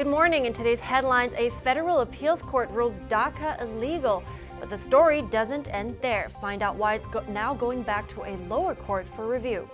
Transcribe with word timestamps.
Good 0.00 0.06
morning. 0.06 0.46
In 0.46 0.54
today's 0.54 0.80
headlines, 0.80 1.34
a 1.36 1.50
federal 1.62 1.98
appeals 1.98 2.40
court 2.40 2.70
rules 2.70 3.00
DACA 3.10 3.60
illegal. 3.60 4.24
But 4.58 4.70
the 4.70 4.78
story 4.78 5.20
doesn't 5.20 5.68
end 5.74 5.94
there. 6.00 6.30
Find 6.40 6.62
out 6.62 6.76
why 6.76 6.94
it's 6.94 7.06
go- 7.06 7.22
now 7.28 7.52
going 7.52 7.82
back 7.82 8.08
to 8.14 8.22
a 8.22 8.34
lower 8.48 8.74
court 8.74 9.06
for 9.06 9.28
review. 9.28 9.68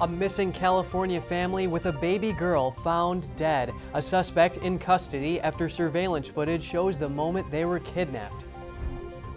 A 0.00 0.06
missing 0.06 0.52
California 0.52 1.20
family 1.20 1.66
with 1.66 1.86
a 1.86 1.92
baby 1.92 2.32
girl 2.32 2.70
found 2.70 3.26
dead. 3.34 3.72
A 3.94 4.00
suspect 4.00 4.58
in 4.58 4.78
custody 4.78 5.40
after 5.40 5.68
surveillance 5.68 6.28
footage 6.28 6.62
shows 6.62 6.96
the 6.96 7.08
moment 7.08 7.50
they 7.50 7.64
were 7.64 7.80
kidnapped. 7.80 8.44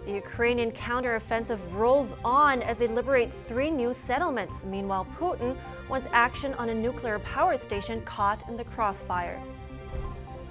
The 0.06 0.12
Ukrainian 0.12 0.70
counteroffensive 0.70 1.58
rolls 1.74 2.14
on 2.24 2.62
as 2.62 2.76
they 2.76 2.86
liberate 2.86 3.34
three 3.34 3.72
new 3.72 3.92
settlements. 3.92 4.64
Meanwhile, 4.64 5.08
Putin 5.18 5.56
wants 5.88 6.06
action 6.12 6.54
on 6.54 6.68
a 6.68 6.74
nuclear 6.74 7.18
power 7.18 7.56
station 7.56 8.00
caught 8.02 8.48
in 8.48 8.56
the 8.56 8.62
crossfire. 8.62 9.42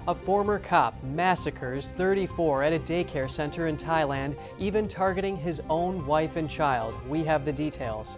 A 0.10 0.16
former 0.16 0.58
cop 0.58 0.96
massacres 1.04 1.88
34 1.90 2.64
at 2.64 2.74
a 2.74 2.80
daycare 2.80 3.30
center 3.30 3.68
in 3.68 3.78
Thailand, 3.78 4.36
even 4.58 4.88
targeting 4.88 5.38
his 5.38 5.62
own 5.70 6.04
wife 6.04 6.36
and 6.36 6.50
child. 6.50 6.96
We 7.08 7.24
have 7.26 7.46
the 7.46 7.54
details. 7.54 8.18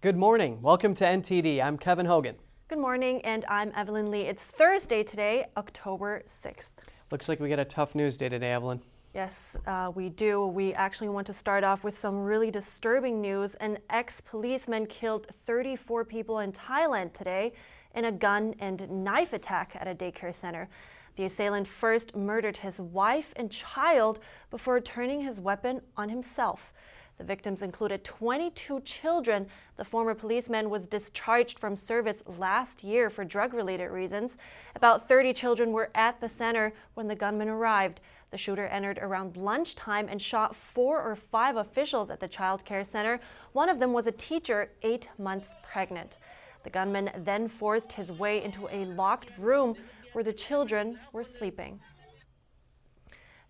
Good 0.00 0.16
morning. 0.16 0.62
Welcome 0.62 0.94
to 0.94 1.04
NTD. 1.04 1.62
I'm 1.62 1.76
Kevin 1.76 2.06
Hogan. 2.06 2.36
Good 2.68 2.78
morning, 2.78 3.20
and 3.26 3.44
I'm 3.46 3.70
Evelyn 3.76 4.10
Lee. 4.10 4.22
It's 4.22 4.42
Thursday 4.42 5.02
today, 5.02 5.44
October 5.58 6.22
6th. 6.26 6.70
Looks 7.10 7.28
like 7.28 7.40
we 7.40 7.50
got 7.50 7.58
a 7.58 7.64
tough 7.66 7.94
news 7.94 8.16
day 8.16 8.30
today, 8.30 8.52
Evelyn. 8.52 8.80
Yes, 9.14 9.56
uh, 9.68 9.92
we 9.94 10.08
do. 10.08 10.48
We 10.48 10.74
actually 10.74 11.08
want 11.08 11.28
to 11.28 11.32
start 11.32 11.62
off 11.62 11.84
with 11.84 11.96
some 11.96 12.24
really 12.24 12.50
disturbing 12.50 13.20
news. 13.20 13.54
An 13.54 13.78
ex 13.88 14.20
policeman 14.20 14.86
killed 14.86 15.26
34 15.28 16.04
people 16.04 16.40
in 16.40 16.50
Thailand 16.50 17.12
today 17.12 17.52
in 17.94 18.06
a 18.06 18.10
gun 18.10 18.56
and 18.58 18.90
knife 18.90 19.32
attack 19.32 19.76
at 19.78 19.86
a 19.86 19.94
daycare 19.94 20.34
center. 20.34 20.68
The 21.14 21.26
assailant 21.26 21.68
first 21.68 22.16
murdered 22.16 22.56
his 22.56 22.80
wife 22.80 23.32
and 23.36 23.52
child 23.52 24.18
before 24.50 24.80
turning 24.80 25.20
his 25.20 25.40
weapon 25.40 25.80
on 25.96 26.08
himself. 26.08 26.72
The 27.18 27.24
victims 27.24 27.62
included 27.62 28.02
22 28.02 28.80
children. 28.80 29.46
The 29.76 29.84
former 29.84 30.14
policeman 30.14 30.68
was 30.68 30.86
discharged 30.86 31.58
from 31.58 31.76
service 31.76 32.22
last 32.38 32.82
year 32.82 33.08
for 33.08 33.24
drug 33.24 33.54
related 33.54 33.90
reasons. 33.90 34.36
About 34.74 35.06
30 35.06 35.32
children 35.32 35.72
were 35.72 35.90
at 35.94 36.20
the 36.20 36.28
center 36.28 36.72
when 36.94 37.06
the 37.06 37.14
gunman 37.14 37.48
arrived. 37.48 38.00
The 38.30 38.38
shooter 38.38 38.66
entered 38.66 38.98
around 38.98 39.36
lunchtime 39.36 40.08
and 40.08 40.20
shot 40.20 40.56
four 40.56 41.00
or 41.00 41.14
five 41.14 41.56
officials 41.56 42.10
at 42.10 42.18
the 42.18 42.26
child 42.26 42.64
care 42.64 42.82
center. 42.82 43.20
One 43.52 43.68
of 43.68 43.78
them 43.78 43.92
was 43.92 44.08
a 44.08 44.12
teacher, 44.12 44.70
eight 44.82 45.08
months 45.16 45.54
pregnant. 45.62 46.18
The 46.64 46.70
gunman 46.70 47.10
then 47.18 47.46
forced 47.46 47.92
his 47.92 48.10
way 48.10 48.42
into 48.42 48.66
a 48.72 48.86
locked 48.86 49.38
room 49.38 49.76
where 50.14 50.24
the 50.24 50.32
children 50.32 50.98
were 51.12 51.22
sleeping. 51.22 51.78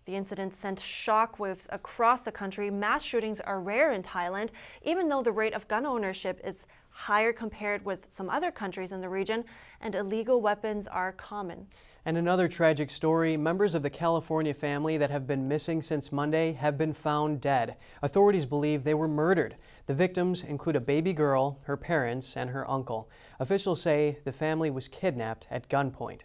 The 0.05 0.15
incident 0.15 0.53
sent 0.53 0.79
shockwaves 0.79 1.65
across 1.71 2.21
the 2.21 2.31
country. 2.31 2.69
Mass 2.69 3.01
shootings 3.01 3.41
are 3.41 3.59
rare 3.59 3.91
in 3.91 4.03
Thailand, 4.03 4.49
even 4.83 5.09
though 5.09 5.23
the 5.23 5.31
rate 5.31 5.55
of 5.55 5.67
gun 5.67 5.83
ownership 5.83 6.39
is 6.43 6.67
higher 6.91 7.33
compared 7.33 7.83
with 7.83 8.11
some 8.11 8.29
other 8.29 8.51
countries 8.51 8.91
in 8.91 9.01
the 9.01 9.09
region, 9.09 9.43
and 9.81 9.95
illegal 9.95 10.41
weapons 10.41 10.87
are 10.87 11.11
common. 11.11 11.65
And 12.05 12.17
another 12.17 12.47
tragic 12.47 12.91
story 12.91 13.35
members 13.35 13.73
of 13.73 13.81
the 13.81 13.89
California 13.89 14.53
family 14.53 14.95
that 14.97 15.09
have 15.09 15.25
been 15.25 15.47
missing 15.47 15.81
since 15.81 16.11
Monday 16.11 16.53
have 16.53 16.77
been 16.77 16.93
found 16.93 17.41
dead. 17.41 17.75
Authorities 18.03 18.45
believe 18.45 18.83
they 18.83 18.93
were 18.93 19.07
murdered. 19.07 19.55
The 19.87 19.95
victims 19.95 20.43
include 20.43 20.75
a 20.75 20.81
baby 20.81 21.13
girl, 21.13 21.59
her 21.63 21.77
parents, 21.77 22.37
and 22.37 22.51
her 22.51 22.69
uncle. 22.69 23.09
Officials 23.39 23.81
say 23.81 24.19
the 24.23 24.31
family 24.31 24.69
was 24.69 24.87
kidnapped 24.87 25.47
at 25.49 25.67
gunpoint. 25.67 26.21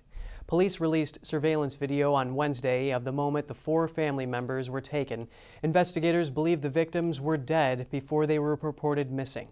Police 0.51 0.81
released 0.81 1.25
surveillance 1.25 1.77
video 1.77 2.13
on 2.13 2.35
Wednesday 2.35 2.91
of 2.91 3.05
the 3.05 3.13
moment 3.13 3.47
the 3.47 3.55
four 3.55 3.87
family 3.87 4.27
members 4.27 4.69
were 4.69 4.81
taken. 4.81 5.29
Investigators 5.63 6.29
believe 6.29 6.61
the 6.61 6.69
victims 6.69 7.21
were 7.21 7.37
dead 7.37 7.87
before 7.89 8.27
they 8.27 8.37
were 8.41 8.59
reported 8.61 9.13
missing. 9.13 9.47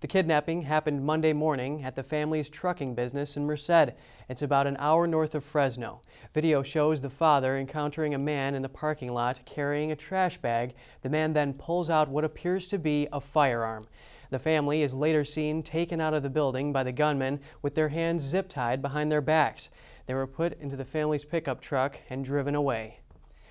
The 0.00 0.08
kidnapping 0.08 0.62
happened 0.62 1.06
Monday 1.06 1.32
morning 1.32 1.84
at 1.84 1.94
the 1.94 2.02
family's 2.02 2.50
trucking 2.50 2.96
business 2.96 3.36
in 3.36 3.46
Merced. 3.46 3.94
It's 4.28 4.42
about 4.42 4.66
an 4.66 4.76
hour 4.80 5.06
north 5.06 5.36
of 5.36 5.44
Fresno. 5.44 6.02
Video 6.34 6.64
shows 6.64 7.00
the 7.00 7.10
father 7.10 7.56
encountering 7.56 8.12
a 8.12 8.18
man 8.18 8.56
in 8.56 8.62
the 8.62 8.68
parking 8.68 9.12
lot 9.12 9.38
carrying 9.46 9.92
a 9.92 9.96
trash 9.96 10.36
bag. 10.38 10.74
The 11.02 11.10
man 11.10 11.32
then 11.32 11.54
pulls 11.54 11.88
out 11.88 12.08
what 12.08 12.24
appears 12.24 12.66
to 12.68 12.78
be 12.80 13.06
a 13.12 13.20
firearm. 13.20 13.86
The 14.30 14.40
family 14.40 14.82
is 14.82 14.96
later 14.96 15.24
seen 15.24 15.62
taken 15.62 16.00
out 16.00 16.14
of 16.14 16.24
the 16.24 16.30
building 16.30 16.72
by 16.72 16.82
the 16.82 16.90
gunmen 16.90 17.38
with 17.62 17.76
their 17.76 17.90
hands 17.90 18.24
zip 18.24 18.48
tied 18.48 18.82
behind 18.82 19.12
their 19.12 19.20
backs. 19.20 19.70
They 20.10 20.14
were 20.14 20.26
put 20.26 20.60
into 20.60 20.74
the 20.74 20.84
family's 20.84 21.24
pickup 21.24 21.60
truck 21.60 22.00
and 22.10 22.24
driven 22.24 22.56
away. 22.56 22.98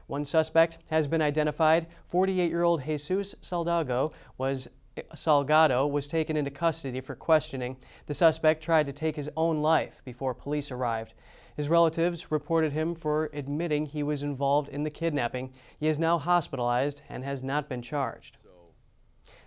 One 0.08 0.26
suspect 0.26 0.80
has 0.90 1.08
been 1.08 1.22
identified. 1.22 1.88
48 2.04 2.50
year 2.50 2.64
old 2.64 2.84
Jesus 2.84 3.34
Salgado 3.42 4.12
was 4.38 4.68
Salgado 5.16 5.90
was 5.90 6.06
taken 6.06 6.36
into 6.36 6.52
custody 6.52 7.00
for 7.00 7.16
questioning. 7.16 7.78
The 8.08 8.14
suspect 8.14 8.62
tried 8.62 8.88
to 8.88 8.92
take 8.92 9.16
his 9.16 9.30
own 9.38 9.62
life 9.62 10.02
before 10.04 10.34
police 10.34 10.70
arrived. 10.70 11.14
His 11.56 11.70
relatives 11.70 12.30
reported 12.30 12.74
him 12.74 12.94
for 12.94 13.30
admitting 13.32 13.86
he 13.86 14.04
was 14.04 14.22
involved 14.22 14.68
in 14.68 14.84
the 14.84 14.92
kidnapping. 14.92 15.54
He 15.80 15.88
is 15.88 15.98
now 15.98 16.18
hospitalized 16.18 17.04
and 17.08 17.24
has 17.24 17.42
not 17.42 17.70
been 17.70 17.82
charged. 17.82 18.36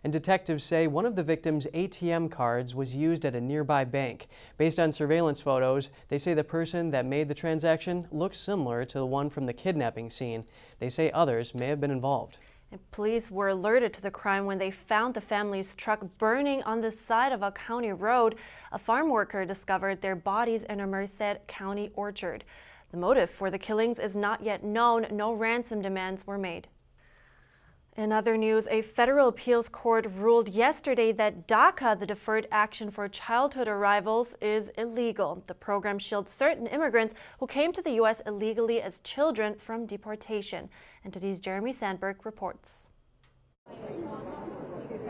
And 0.05 0.13
detectives 0.13 0.65
say 0.65 0.87
one 0.87 1.07
of 1.07 1.15
the 1.15 1.23
victim's 1.23 1.67
ATM 1.67 2.31
cards 2.31 2.75
was 2.75 2.95
used 2.95 3.25
at 3.25 3.37
a 3.37 3.41
nearby 3.41 3.85
bank. 3.85 4.29
Based 4.59 4.81
on 4.81 4.91
surveillance 4.91 5.41
photos, 5.41 5.91
they 6.09 6.19
say 6.19 6.35
the 6.35 6.43
person 6.43 6.91
that 6.91 7.07
made 7.07 7.29
the 7.29 7.35
transaction 7.35 8.09
looks 8.11 8.39
similar 8.39 8.85
to 8.85 8.99
the 8.99 9.07
one 9.07 9.31
from 9.31 9.47
the 9.47 9.53
kidnapping 9.53 10.11
scene. 10.11 10.45
They 10.81 10.91
say 10.91 11.11
others 11.13 11.55
may 11.55 11.69
have 11.69 11.81
been 11.81 11.93
involved. 11.93 12.39
Police 12.91 13.31
were 13.31 13.49
alerted 13.49 13.93
to 13.93 14.03
the 14.03 14.11
crime 14.11 14.47
when 14.47 14.59
they 14.59 14.71
found 14.71 15.15
the 15.15 15.21
family's 15.21 15.77
truck 15.77 16.01
burning 16.19 16.63
on 16.63 16.81
the 16.81 16.91
side 16.91 17.31
of 17.31 17.43
a 17.43 17.53
county 17.53 17.93
road. 17.93 18.37
A 18.73 18.79
farm 18.79 19.11
worker 19.11 19.45
discovered 19.45 20.01
their 20.01 20.17
bodies 20.17 20.65
in 20.65 20.81
a 20.81 20.87
Merced 20.87 21.47
County 21.47 21.91
orchard. 21.95 22.45
The 22.91 22.97
motive 22.97 23.31
for 23.31 23.51
the 23.51 23.59
killings 23.59 23.99
is 23.99 24.17
not 24.17 24.43
yet 24.43 24.65
known. 24.65 25.07
No 25.11 25.33
ransom 25.33 25.83
demands 25.83 26.27
were 26.27 26.39
made. 26.39 26.69
In 27.95 28.11
other 28.11 28.39
news, 28.39 28.67
a 28.69 28.81
federal 28.81 29.29
appeals 29.29 29.69
court 29.69 30.07
ruled 30.17 30.49
yesterday 30.49 31.13
that 31.13 31.47
DACA, 31.47 32.01
the 32.01 32.07
Deferred 32.07 32.49
Action 32.51 32.91
for 32.91 33.07
Childhood 33.07 33.69
Arrivals, 33.69 34.35
is 34.41 34.71
illegal. 34.79 35.43
The 35.47 35.55
program 35.55 35.99
shields 35.99 36.31
certain 36.31 36.67
immigrants 36.67 37.13
who 37.39 37.47
came 37.47 37.71
to 37.73 37.83
the 37.83 37.93
U.S. 37.93 38.23
illegally 38.25 38.81
as 38.81 39.01
children 39.01 39.57
from 39.57 39.85
deportation. 39.85 40.71
And 41.05 41.13
NTD's 41.13 41.41
Jeremy 41.41 41.75
Sandberg 41.75 42.25
reports. 42.25 42.89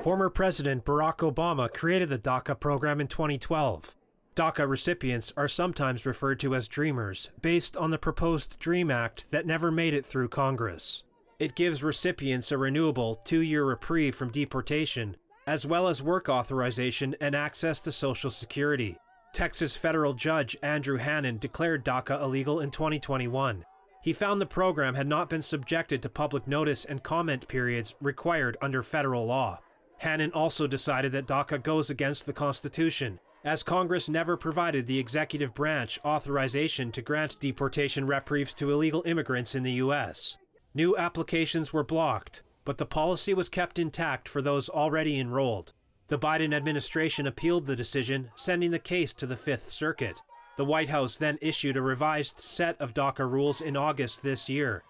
Former 0.02 0.28
President 0.28 0.84
Barack 0.84 1.18
Obama 1.18 1.72
created 1.72 2.08
the 2.08 2.18
DACA 2.18 2.58
program 2.58 3.00
in 3.00 3.06
2012. 3.06 3.94
DACA 4.34 4.68
recipients 4.68 5.32
are 5.36 5.46
sometimes 5.46 6.04
referred 6.04 6.40
to 6.40 6.56
as 6.56 6.66
Dreamers, 6.66 7.30
based 7.40 7.76
on 7.76 7.92
the 7.92 7.98
proposed 7.98 8.58
DREAM 8.58 8.90
Act 8.90 9.30
that 9.30 9.46
never 9.46 9.70
made 9.70 9.94
it 9.94 10.04
through 10.04 10.30
Congress. 10.30 11.04
It 11.42 11.56
gives 11.56 11.82
recipients 11.82 12.52
a 12.52 12.56
renewable 12.56 13.16
two 13.24 13.40
year 13.40 13.64
reprieve 13.64 14.14
from 14.14 14.30
deportation, 14.30 15.16
as 15.44 15.66
well 15.66 15.88
as 15.88 16.00
work 16.00 16.28
authorization 16.28 17.16
and 17.20 17.34
access 17.34 17.80
to 17.80 17.90
Social 17.90 18.30
Security. 18.30 18.96
Texas 19.32 19.74
federal 19.74 20.14
judge 20.14 20.56
Andrew 20.62 21.00
Hanen 21.00 21.40
declared 21.40 21.84
DACA 21.84 22.22
illegal 22.22 22.60
in 22.60 22.70
2021. 22.70 23.64
He 24.04 24.12
found 24.12 24.40
the 24.40 24.46
program 24.46 24.94
had 24.94 25.08
not 25.08 25.28
been 25.28 25.42
subjected 25.42 26.00
to 26.02 26.08
public 26.08 26.46
notice 26.46 26.84
and 26.84 27.02
comment 27.02 27.48
periods 27.48 27.96
required 28.00 28.56
under 28.62 28.84
federal 28.84 29.26
law. 29.26 29.58
Hanen 30.00 30.30
also 30.32 30.68
decided 30.68 31.10
that 31.10 31.26
DACA 31.26 31.60
goes 31.60 31.90
against 31.90 32.24
the 32.24 32.32
Constitution, 32.32 33.18
as 33.44 33.64
Congress 33.64 34.08
never 34.08 34.36
provided 34.36 34.86
the 34.86 35.00
executive 35.00 35.54
branch 35.54 35.98
authorization 36.04 36.92
to 36.92 37.02
grant 37.02 37.40
deportation 37.40 38.06
reprieves 38.06 38.54
to 38.54 38.70
illegal 38.70 39.02
immigrants 39.06 39.56
in 39.56 39.64
the 39.64 39.72
U.S. 39.72 40.36
New 40.74 40.96
applications 40.96 41.72
were 41.72 41.84
blocked, 41.84 42.42
but 42.64 42.78
the 42.78 42.86
policy 42.86 43.34
was 43.34 43.48
kept 43.48 43.78
intact 43.78 44.28
for 44.28 44.40
those 44.40 44.68
already 44.68 45.20
enrolled. 45.20 45.72
The 46.08 46.18
Biden 46.18 46.54
administration 46.54 47.26
appealed 47.26 47.66
the 47.66 47.76
decision, 47.76 48.30
sending 48.36 48.70
the 48.70 48.78
case 48.78 49.12
to 49.14 49.26
the 49.26 49.36
Fifth 49.36 49.70
Circuit. 49.70 50.20
The 50.56 50.64
White 50.64 50.88
House 50.88 51.16
then 51.16 51.38
issued 51.40 51.76
a 51.76 51.82
revised 51.82 52.40
set 52.40 52.80
of 52.80 52.94
DACA 52.94 53.30
rules 53.30 53.60
in 53.60 53.76
August 53.76 54.22
this 54.22 54.48
year. 54.48 54.82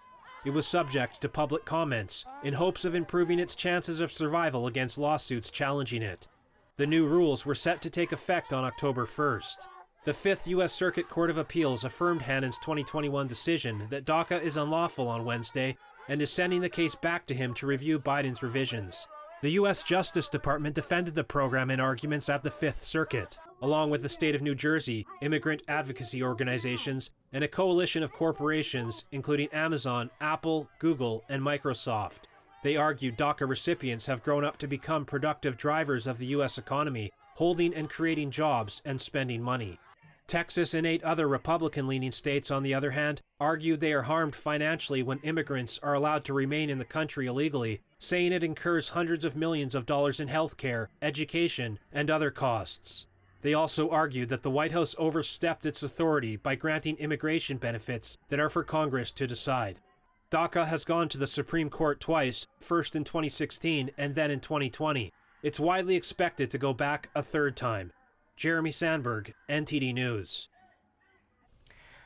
It 0.45 0.51
was 0.51 0.67
subject 0.67 1.21
to 1.21 1.29
public 1.29 1.65
comments 1.65 2.25
in 2.43 2.55
hopes 2.55 2.85
of 2.85 2.95
improving 2.95 3.39
its 3.39 3.55
chances 3.55 4.01
of 4.01 4.11
survival 4.11 4.67
against 4.67 4.99
lawsuits 4.99 5.51
challenging 5.51 6.03
it. 6.03 6.27
The 6.77 6.87
new 6.87 7.07
rules 7.07 7.47
were 7.47 7.55
set 7.55 7.81
to 7.83 7.91
take 7.91 8.11
effect 8.11 8.53
on 8.53 8.65
October 8.65 9.07
1st. 9.07 9.67
The 10.05 10.13
Fifth 10.13 10.49
U.S. 10.49 10.73
Circuit 10.73 11.09
Court 11.09 11.31
of 11.31 11.39
Appeals 11.39 11.85
affirmed 11.85 12.23
Hanen's 12.23 12.59
2021 12.59 13.29
decision 13.29 13.87
that 13.91 14.05
DACA 14.05 14.43
is 14.43 14.57
unlawful 14.57 15.07
on 15.07 15.25
Wednesday, 15.25 15.77
and 16.09 16.21
is 16.21 16.29
sending 16.29 16.61
the 16.61 16.69
case 16.69 16.97
back 16.97 17.25
to 17.27 17.35
him 17.37 17.55
to 17.55 17.69
review 17.69 18.01
Biden's 18.01 18.43
revisions. 18.43 19.07
The 19.43 19.51
U.S. 19.51 19.85
Justice 19.85 20.29
Department 20.29 20.75
defended 20.75 21.15
the 21.15 21.23
program 21.23 21.71
in 21.71 21.79
arguments 21.79 22.29
at 22.29 22.43
the 22.43 22.51
Fifth 22.51 22.85
Circuit, 22.85 23.39
along 23.63 23.91
with 23.91 24.03
the 24.03 24.09
state 24.09 24.35
of 24.35 24.43
New 24.43 24.57
Jersey, 24.57 25.07
immigrant 25.21 25.63
advocacy 25.69 26.21
organizations, 26.21 27.11
and 27.33 27.45
a 27.45 27.49
coalition 27.49 28.03
of 28.03 28.13
corporations, 28.13 29.05
including 29.13 29.51
Amazon, 29.53 30.11
Apple, 30.21 30.69
Google, 30.81 31.23
and 31.29 31.41
Microsoft. 31.41 32.25
They 32.65 32.75
argued 32.75 33.17
DACA 33.17 33.49
recipients 33.49 34.07
have 34.07 34.25
grown 34.25 34.45
up 34.45 34.59
to 34.59 34.67
become 34.67 35.05
productive 35.05 35.57
drivers 35.57 36.09
of 36.09 36.19
the 36.19 36.27
U.S. 36.27 36.59
economy, 36.59 37.13
holding 37.37 37.73
and 37.73 37.89
creating 37.89 38.33
jobs 38.33 38.83
and 38.85 39.01
spending 39.01 39.41
money. 39.41 39.79
Texas 40.27 40.73
and 40.73 40.87
eight 40.87 41.03
other 41.05 41.29
Republican 41.29 41.87
leaning 41.87 42.13
states, 42.13 42.51
on 42.51 42.63
the 42.63 42.73
other 42.73 42.93
hand, 42.93 43.21
argued 43.39 43.81
they 43.81 43.93
are 43.93 44.03
harmed 44.03 44.35
financially 44.35 45.03
when 45.03 45.19
immigrants 45.19 45.79
are 45.83 45.95
allowed 45.95 46.25
to 46.25 46.33
remain 46.33 46.71
in 46.71 46.79
the 46.79 46.85
country 46.85 47.27
illegally, 47.27 47.81
saying 47.99 48.33
it 48.33 48.43
incurs 48.43 48.91
hundreds 48.91 49.25
of 49.25 49.37
millions 49.37 49.75
of 49.75 49.87
dollars 49.87 50.21
in 50.21 50.29
health 50.29 50.57
care, 50.57 50.89
education, 51.03 51.79
and 51.93 52.11
other 52.11 52.31
costs. 52.31 53.07
They 53.43 53.55
also 53.55 53.91
argued 53.91 54.29
that 54.29 54.43
the 54.43 54.51
White 54.51 54.73
House 54.73 54.95
overstepped 54.99 55.67
its 55.67 55.83
authority 55.83 56.37
by 56.37 56.55
granting 56.55 56.97
immigration 56.97 57.59
benefits 57.59 58.17
that 58.29 58.41
are 58.41 58.51
for 58.51 58.63
Congress 58.63 59.11
to 59.13 59.27
decide. 59.27 59.81
DACA 60.31 60.67
has 60.67 60.85
gone 60.85 61.09
to 61.11 61.19
the 61.19 61.27
Supreme 61.27 61.69
Court 61.69 62.01
twice, 62.01 62.47
first 62.59 62.97
in 62.97 63.05
2016 63.05 63.91
and 63.99 64.15
then 64.15 64.31
in 64.31 64.41
2020. 64.41 65.13
It's 65.43 65.61
widely 65.61 65.97
expected 65.97 66.51
to 66.53 66.59
go 66.59 66.73
back 66.73 67.11
a 67.15 67.23
third 67.23 67.57
time. 67.57 67.93
Jeremy 68.37 68.73
Sandberg, 68.73 69.35
NTD 69.49 69.95
News. 69.95 70.49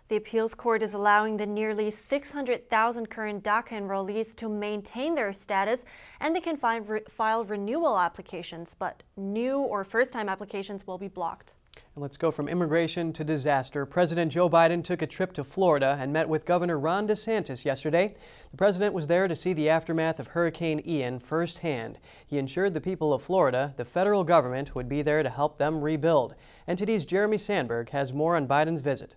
The 0.08 0.16
appeals 0.16 0.54
court 0.54 0.82
is 0.82 0.94
allowing 0.94 1.36
the 1.36 1.46
nearly 1.46 1.90
600,000 1.90 3.10
current 3.10 3.42
DACA 3.42 3.70
enrollees 3.70 4.36
to 4.36 4.48
maintain 4.48 5.16
their 5.16 5.32
status 5.32 5.84
and 6.20 6.34
they 6.34 6.40
can 6.40 6.56
fi 6.56 6.80
file 7.08 7.44
renewal 7.44 7.98
applications, 7.98 8.74
but 8.74 9.02
new 9.16 9.58
or 9.58 9.82
first 9.82 10.12
time 10.12 10.28
applications 10.28 10.86
will 10.86 10.98
be 10.98 11.08
blocked. 11.08 11.54
And 11.96 12.02
let's 12.02 12.18
go 12.18 12.30
from 12.30 12.46
immigration 12.46 13.14
to 13.14 13.24
disaster. 13.24 13.86
President 13.86 14.30
Joe 14.30 14.50
Biden 14.50 14.84
took 14.84 15.00
a 15.00 15.06
trip 15.06 15.32
to 15.32 15.42
Florida 15.42 15.96
and 15.98 16.12
met 16.12 16.28
with 16.28 16.44
Governor 16.44 16.78
Ron 16.78 17.08
DeSantis 17.08 17.64
yesterday. 17.64 18.14
The 18.50 18.58
president 18.58 18.92
was 18.92 19.06
there 19.06 19.26
to 19.26 19.34
see 19.34 19.54
the 19.54 19.70
aftermath 19.70 20.20
of 20.20 20.26
Hurricane 20.28 20.82
Ian 20.86 21.18
firsthand. 21.18 21.98
He 22.26 22.36
ensured 22.36 22.74
the 22.74 22.82
people 22.82 23.14
of 23.14 23.22
Florida, 23.22 23.72
the 23.78 23.86
federal 23.86 24.24
government, 24.24 24.74
would 24.74 24.90
be 24.90 25.00
there 25.00 25.22
to 25.22 25.30
help 25.30 25.56
them 25.56 25.80
rebuild. 25.80 26.34
NTD's 26.68 27.06
Jeremy 27.06 27.38
Sandberg 27.38 27.88
has 27.88 28.12
more 28.12 28.36
on 28.36 28.46
Biden's 28.46 28.80
visit. 28.80 29.16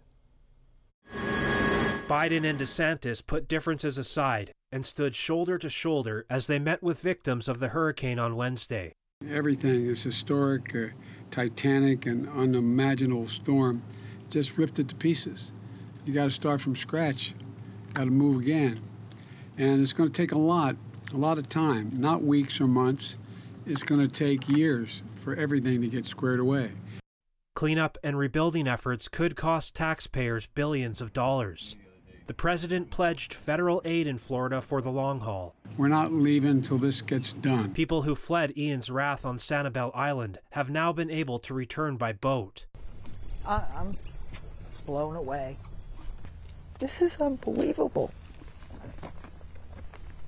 Biden 2.07 2.49
and 2.49 2.57
DeSantis 2.57 3.21
put 3.27 3.49
differences 3.49 3.97
aside 3.97 4.53
and 4.71 4.85
stood 4.85 5.15
shoulder 5.15 5.57
to 5.57 5.67
shoulder 5.67 6.25
as 6.29 6.47
they 6.47 6.59
met 6.59 6.81
with 6.81 7.01
victims 7.01 7.49
of 7.49 7.59
the 7.59 7.67
hurricane 7.67 8.19
on 8.19 8.37
Wednesday. 8.37 8.93
Everything 9.29 9.85
is 9.85 10.01
historic, 10.01 10.73
uh, 10.73 10.87
titanic, 11.31 12.05
and 12.05 12.27
unimaginable 12.29 13.27
storm 13.27 13.81
just 14.29 14.57
ripped 14.57 14.79
it 14.79 14.87
to 14.89 14.95
pieces. 14.95 15.51
You 16.05 16.13
got 16.13 16.25
to 16.25 16.31
start 16.31 16.61
from 16.61 16.75
scratch, 16.75 17.33
got 17.93 18.05
to 18.05 18.11
move 18.11 18.41
again. 18.41 18.79
And 19.57 19.81
it's 19.81 19.93
going 19.93 20.09
to 20.09 20.15
take 20.15 20.31
a 20.31 20.37
lot, 20.37 20.75
a 21.13 21.17
lot 21.17 21.37
of 21.37 21.49
time, 21.49 21.91
not 21.93 22.23
weeks 22.23 22.61
or 22.61 22.67
months. 22.67 23.17
It's 23.65 23.83
going 23.83 24.01
to 24.01 24.07
take 24.07 24.49
years 24.49 25.03
for 25.15 25.35
everything 25.35 25.81
to 25.81 25.87
get 25.87 26.05
squared 26.05 26.39
away. 26.39 26.71
Cleanup 27.55 27.97
and 28.03 28.17
rebuilding 28.17 28.67
efforts 28.67 29.07
could 29.07 29.35
cost 29.35 29.75
taxpayers 29.75 30.47
billions 30.47 31.01
of 31.01 31.11
dollars. 31.11 31.75
The 32.29 32.35
president 32.35 32.91
pledged 32.91 33.33
federal 33.33 33.81
aid 33.85 34.05
in 34.05 34.19
Florida 34.19 34.61
for 34.61 34.83
the 34.83 34.91
long 34.91 35.21
haul. 35.21 35.55
We're 35.77 35.87
not 35.87 36.13
leaving 36.13 36.51
until 36.51 36.77
this 36.77 37.01
gets 37.01 37.33
done. 37.33 37.73
People 37.73 38.03
who 38.03 38.13
fled 38.13 38.55
Ian's 38.55 38.91
wrath 38.91 39.25
on 39.25 39.39
Sanibel 39.39 39.89
Island 39.95 40.37
have 40.51 40.69
now 40.69 40.93
been 40.93 41.09
able 41.09 41.39
to 41.39 41.55
return 41.55 41.97
by 41.97 42.13
boat. 42.13 42.67
I, 43.47 43.63
I'm 43.75 43.97
blown 44.85 45.15
away. 45.15 45.57
This 46.77 47.01
is 47.01 47.17
unbelievable. 47.17 48.11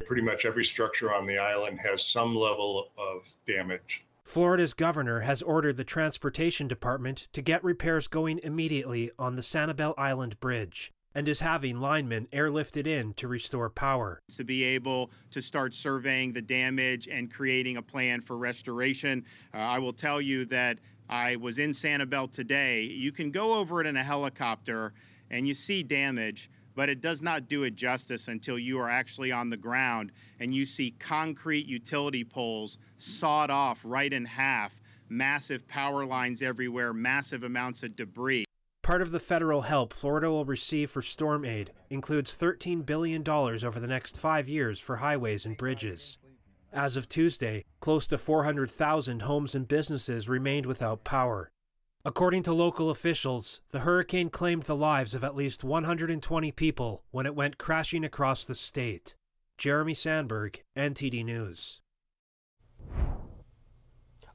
Pretty 0.04 0.24
much 0.24 0.44
every 0.44 0.66
structure 0.66 1.14
on 1.14 1.28
the 1.28 1.38
island 1.38 1.82
has 1.82 2.04
some 2.04 2.36
level 2.36 2.90
of 2.98 3.32
damage. 3.46 4.04
Florida's 4.24 4.74
governor 4.74 5.20
has 5.20 5.44
ordered 5.44 5.78
the 5.78 5.84
Transportation 5.84 6.68
Department 6.68 7.28
to 7.34 7.44
get 7.44 7.64
repairs 7.64 8.08
going 8.08 8.40
immediately 8.40 9.12
on 9.20 9.36
the 9.36 9.44
Sanibel 9.44 9.94
Island 10.00 10.40
Bridge 10.40 10.92
and 11.14 11.28
is 11.28 11.40
having 11.40 11.80
linemen 11.80 12.28
airlifted 12.32 12.88
in 12.88 13.14
to 13.14 13.28
restore 13.28 13.70
power. 13.70 14.22
To 14.36 14.44
be 14.44 14.64
able 14.64 15.12
to 15.32 15.42
start 15.42 15.74
surveying 15.74 16.34
the 16.34 16.42
damage 16.42 17.08
and 17.08 17.32
creating 17.32 17.78
a 17.78 17.82
plan 17.82 18.22
for 18.22 18.38
restoration. 18.38 19.26
Uh, 19.54 19.58
I 19.58 19.80
will 19.80 19.94
tell 19.94 20.22
you 20.22 20.46
that 20.46 20.80
I 21.10 21.36
was 21.36 21.60
in 21.60 21.72
Sanibel 21.72 22.32
today. 22.32 22.84
You 22.84 23.12
can 23.12 23.32
go 23.32 23.54
over 23.56 23.82
it 23.82 23.88
in 23.88 23.98
a 23.98 24.04
helicopter 24.04 24.94
and 25.30 25.48
you 25.48 25.54
see 25.54 25.84
damage, 25.84 26.50
but 26.76 26.90
it 26.90 27.02
does 27.02 27.22
not 27.22 27.50
do 27.50 27.64
it 27.64 27.76
justice 27.76 28.28
until 28.30 28.58
you 28.58 28.80
are 28.80 28.90
actually 28.90 29.32
on 29.32 29.50
the 29.50 29.58
ground 29.58 30.12
and 30.40 30.56
you 30.56 30.66
see 30.66 30.92
concrete 31.00 31.66
utility 31.68 32.24
poles 32.24 32.78
sawed 32.98 33.50
off 33.50 33.82
right 33.84 34.14
in 34.14 34.24
half, 34.24 34.82
massive 35.10 35.68
power 35.68 36.06
lines 36.06 36.42
everywhere, 36.42 36.94
massive 36.94 37.44
amounts 37.44 37.84
of 37.84 37.96
debris. 37.96 38.46
Part 38.92 39.02
of 39.02 39.12
the 39.12 39.22
federal 39.22 39.62
help 39.62 39.94
Florida 39.94 40.30
will 40.30 40.44
receive 40.44 40.92
for 40.92 41.02
storm 41.02 41.46
aid 41.46 41.72
includes 41.90 42.38
$13 42.38 42.86
billion 42.86 43.26
over 43.26 43.80
the 43.80 43.88
next 43.88 44.18
five 44.18 44.50
years 44.50 44.82
for 44.82 44.98
highways 44.98 45.46
and 45.46 45.56
bridges. 45.56 46.18
As 46.74 46.98
of 46.98 47.08
Tuesday, 47.08 47.64
close 47.80 48.06
to 48.08 48.18
400,000 48.18 49.22
homes 49.22 49.56
and 49.56 49.66
businesses 49.66 50.28
remained 50.28 50.66
without 50.66 51.06
power. 51.06 51.50
According 52.04 52.44
to 52.44 52.54
local 52.54 52.90
officials, 52.90 53.62
the 53.70 53.80
hurricane 53.80 54.30
claimed 54.30 54.64
the 54.64 54.76
lives 54.76 55.16
of 55.16 55.24
at 55.24 55.38
least 55.38 55.64
120 55.64 56.52
people 56.52 57.04
when 57.12 57.26
it 57.26 57.34
went 57.34 57.58
crashing 57.58 58.04
across 58.04 58.44
the 58.44 58.56
state. 58.56 59.16
Jeremy 59.58 59.94
Sandberg, 59.94 60.64
NTD 60.76 61.24
News. 61.24 61.80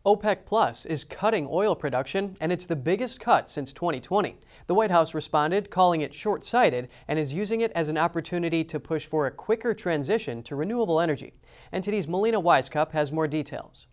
OPEC 0.06 0.46
Plus 0.46 0.86
is 0.86 1.02
cutting 1.02 1.48
oil 1.50 1.74
production, 1.74 2.36
and 2.40 2.52
it's 2.52 2.66
the 2.66 2.76
biggest 2.76 3.18
cut 3.18 3.50
since 3.50 3.72
2020. 3.72 4.36
The 4.68 4.74
White 4.74 4.92
House 4.92 5.14
responded, 5.14 5.68
calling 5.68 6.00
it 6.00 6.14
short 6.14 6.44
sighted, 6.44 6.88
and 7.08 7.18
is 7.18 7.34
using 7.34 7.60
it 7.60 7.72
as 7.74 7.88
an 7.88 7.98
opportunity 7.98 8.62
to 8.62 8.78
push 8.78 9.04
for 9.04 9.26
a 9.26 9.32
quicker 9.32 9.74
transition 9.74 10.44
to 10.44 10.54
renewable 10.54 11.00
energy. 11.00 11.34
NTD's 11.72 12.06
Melina 12.06 12.40
Wisecup 12.40 12.92
has 12.92 13.10
more 13.10 13.26
details. 13.26 13.88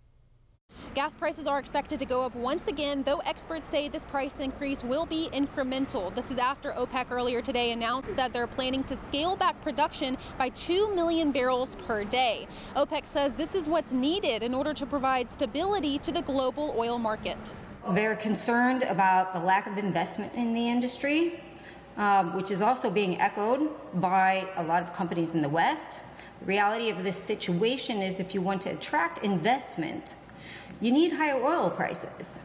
Gas 0.96 1.15
prices 1.15 1.48
are 1.48 1.58
expected 1.58 1.98
to 2.00 2.06
go 2.06 2.22
up 2.22 2.36
once 2.36 2.68
again, 2.68 3.01
though 3.03 3.20
experts 3.25 3.68
say 3.68 3.88
this 3.88 4.06
price 4.06 4.39
increase 4.39 4.84
will 4.84 5.06
be 5.06 5.30
incremental. 5.34 6.13
This 6.13 6.30
is 6.30 6.38
after 6.38 6.72
OPEC 6.72 7.10
earlier 7.10 7.42
today 7.42 7.72
announced 7.72 8.15
that 8.15 8.32
they're 8.32 8.48
planning 8.48 8.84
to 8.84 8.96
scale 8.96 9.36
back 9.36 9.60
production 9.62 10.18
by 10.38 10.50
2 10.50 10.94
million 10.94 11.32
barrels 11.32 11.75
per 11.88 12.03
day. 12.03 12.48
OPEC 12.75 13.08
says 13.08 13.34
this 13.34 13.56
is 13.56 13.68
what's 13.68 13.92
needed 13.92 14.44
in 14.44 14.53
order 14.53 14.74
to 14.74 14.86
provide 14.86 15.32
stability 15.32 15.98
to 15.98 16.12
the 16.12 16.22
global 16.22 16.75
oil 16.77 17.00
market. 17.00 17.38
They're 17.92 18.15
concerned 18.15 18.84
about 18.84 19.34
the 19.34 19.39
lack 19.39 19.68
of 19.68 19.77
investment 19.77 20.34
in 20.36 20.53
the 20.53 20.70
industry, 20.70 21.42
um, 21.98 22.36
which 22.36 22.51
is 22.51 22.62
also 22.62 22.89
being 22.89 23.20
echoed 23.20 23.70
by 24.00 24.48
a 24.58 24.63
lot 24.63 24.84
of 24.84 24.94
companies 24.94 25.34
in 25.34 25.42
the 25.42 25.50
West. 25.50 26.00
The 26.39 26.46
reality 26.46 26.89
of 26.89 27.03
this 27.03 27.18
situation 27.18 28.01
is 28.01 28.20
if 28.20 28.34
you 28.34 28.42
want 28.42 28.62
to 28.63 28.70
attract 28.70 29.20
investment, 29.20 30.15
you 30.81 30.91
need 30.91 31.12
higher 31.12 31.41
oil 31.41 31.69
prices. 31.69 32.41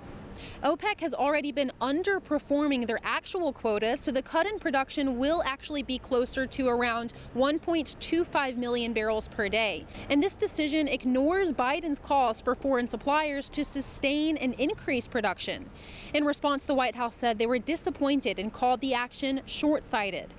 OPEC 0.63 1.01
has 1.01 1.15
already 1.15 1.53
been 1.53 1.71
underperforming 1.81 2.87
their 2.87 2.99
actual 3.05 3.53
quotas, 3.53 4.01
so 4.01 4.11
the 4.11 4.23
cut 4.23 4.47
in 4.47 4.59
production 4.59 5.17
will 5.19 5.43
actually 5.45 5.85
be 5.85 5.99
closer 5.99 6.47
to 6.47 6.67
around 6.69 7.13
1.25 7.37 8.57
million 8.57 8.93
barrels 8.93 9.29
per 9.29 9.49
day. 9.49 9.87
And 10.11 10.21
this 10.21 10.35
decision 10.35 10.89
ignores 10.89 11.53
Biden's 11.53 12.01
calls 12.01 12.41
for 12.41 12.57
foreign 12.57 12.89
suppliers 12.89 13.49
to 13.51 13.65
sustain 13.65 14.37
and 14.37 14.55
increase 14.55 15.07
production. 15.07 15.71
In 16.13 16.25
response, 16.25 16.65
the 16.65 16.75
White 16.75 16.97
House 16.97 17.17
said 17.17 17.39
they 17.39 17.47
were 17.47 17.61
disappointed 17.61 18.39
and 18.39 18.53
called 18.53 18.81
the 18.81 18.95
action 18.95 19.43
short 19.47 19.85
sighted. 19.85 20.35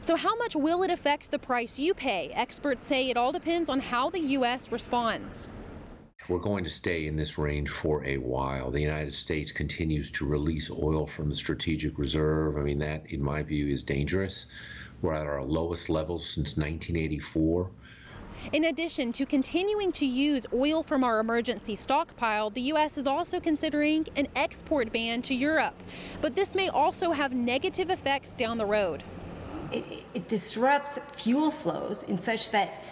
So, 0.00 0.16
how 0.16 0.36
much 0.36 0.54
will 0.54 0.82
it 0.82 0.90
affect 0.90 1.30
the 1.30 1.38
price 1.38 1.78
you 1.78 1.92
pay? 1.92 2.30
Experts 2.32 2.86
say 2.86 3.10
it 3.10 3.16
all 3.16 3.32
depends 3.32 3.68
on 3.68 3.80
how 3.80 4.08
the 4.08 4.20
U.S. 4.20 4.70
responds 4.72 5.50
we're 6.28 6.38
going 6.38 6.62
to 6.64 6.70
stay 6.70 7.06
in 7.06 7.16
this 7.16 7.38
range 7.38 7.70
for 7.70 8.04
a 8.04 8.18
while. 8.18 8.70
The 8.70 8.80
United 8.80 9.14
States 9.14 9.50
continues 9.50 10.10
to 10.12 10.26
release 10.26 10.70
oil 10.70 11.06
from 11.06 11.30
the 11.30 11.34
strategic 11.34 11.98
reserve. 11.98 12.58
I 12.58 12.60
mean, 12.60 12.78
that, 12.80 13.06
in 13.10 13.22
my 13.22 13.42
view, 13.42 13.68
is 13.68 13.82
dangerous. 13.82 14.46
We're 15.00 15.14
at 15.14 15.26
our 15.26 15.42
lowest 15.42 15.88
levels 15.88 16.28
since 16.28 16.56
1984. 16.56 17.70
In 18.52 18.64
addition 18.64 19.10
to 19.12 19.26
continuing 19.26 19.90
to 19.92 20.06
use 20.06 20.46
oil 20.52 20.82
from 20.82 21.02
our 21.02 21.18
emergency 21.18 21.76
stockpile, 21.76 22.50
the 22.50 22.60
U.S. 22.62 22.98
is 22.98 23.06
also 23.06 23.40
considering 23.40 24.06
an 24.14 24.28
export 24.36 24.92
ban 24.92 25.22
to 25.22 25.34
Europe. 25.34 25.74
But 26.20 26.34
this 26.34 26.54
may 26.54 26.68
also 26.68 27.12
have 27.12 27.32
negative 27.32 27.90
effects 27.90 28.34
down 28.34 28.58
the 28.58 28.66
road. 28.66 29.02
it, 29.72 30.04
it 30.14 30.28
disrupts 30.28 30.98
fuel 31.16 31.50
flows 31.50 32.04
in 32.04 32.18
such 32.18 32.50
that 32.52 32.82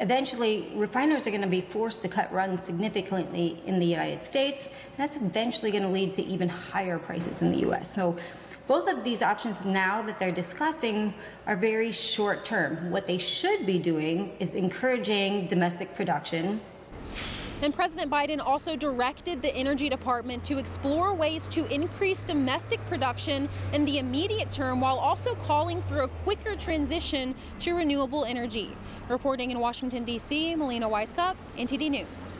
eventually 0.00 0.72
refiners 0.74 1.26
are 1.26 1.30
going 1.30 1.42
to 1.42 1.46
be 1.48 1.60
forced 1.60 2.02
to 2.02 2.08
cut 2.08 2.32
runs 2.32 2.64
significantly 2.64 3.62
in 3.66 3.78
the 3.78 3.86
United 3.86 4.26
States. 4.26 4.68
That's 4.96 5.16
eventually 5.16 5.70
going 5.70 5.84
to 5.84 5.88
lead 5.90 6.14
to 6.14 6.22
even 6.22 6.48
higher 6.48 6.98
prices 6.98 7.42
in 7.42 7.52
the 7.52 7.70
US. 7.70 7.94
So 7.94 8.16
both 8.66 8.88
of 8.88 9.04
these 9.04 9.20
options 9.20 9.64
now 9.64 10.00
that 10.02 10.18
they're 10.18 10.32
discussing 10.32 11.12
are 11.46 11.56
very 11.56 11.92
short 11.92 12.44
term. 12.44 12.90
What 12.90 13.06
they 13.06 13.18
should 13.18 13.66
be 13.66 13.78
doing 13.78 14.34
is 14.38 14.54
encouraging 14.54 15.48
domestic 15.48 15.94
production. 15.94 16.60
And 17.62 17.74
President 17.74 18.10
Biden 18.10 18.40
also 18.40 18.74
directed 18.74 19.42
the 19.42 19.54
Energy 19.54 19.90
Department 19.90 20.42
to 20.44 20.56
explore 20.56 21.12
ways 21.12 21.46
to 21.48 21.66
increase 21.66 22.24
domestic 22.24 22.84
production 22.86 23.50
in 23.74 23.84
the 23.84 23.98
immediate 23.98 24.50
term 24.50 24.80
while 24.80 24.96
also 24.96 25.34
calling 25.34 25.82
for 25.82 26.02
a 26.02 26.08
quicker 26.08 26.56
transition 26.56 27.34
to 27.58 27.74
renewable 27.74 28.24
energy. 28.24 28.74
Reporting 29.10 29.50
in 29.50 29.58
Washington, 29.58 30.04
D.C., 30.04 30.54
Melina 30.56 30.88
Wisecup, 30.88 31.36
NTD 31.58 31.90
News. 31.90 32.32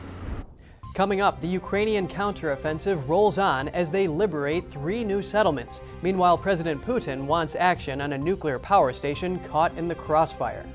Coming 0.94 1.20
up, 1.20 1.40
the 1.40 1.48
Ukrainian 1.48 2.08
counteroffensive 2.08 3.06
rolls 3.06 3.36
on 3.36 3.68
as 3.68 3.90
they 3.90 4.08
liberate 4.08 4.70
three 4.70 5.04
new 5.04 5.20
settlements. 5.20 5.82
Meanwhile, 6.02 6.38
President 6.38 6.82
Putin 6.82 7.26
wants 7.26 7.54
action 7.54 8.00
on 8.00 8.14
a 8.14 8.18
nuclear 8.18 8.58
power 8.58 8.92
station 8.92 9.38
caught 9.40 9.76
in 9.76 9.86
the 9.86 9.94
crossfire. 9.94 10.66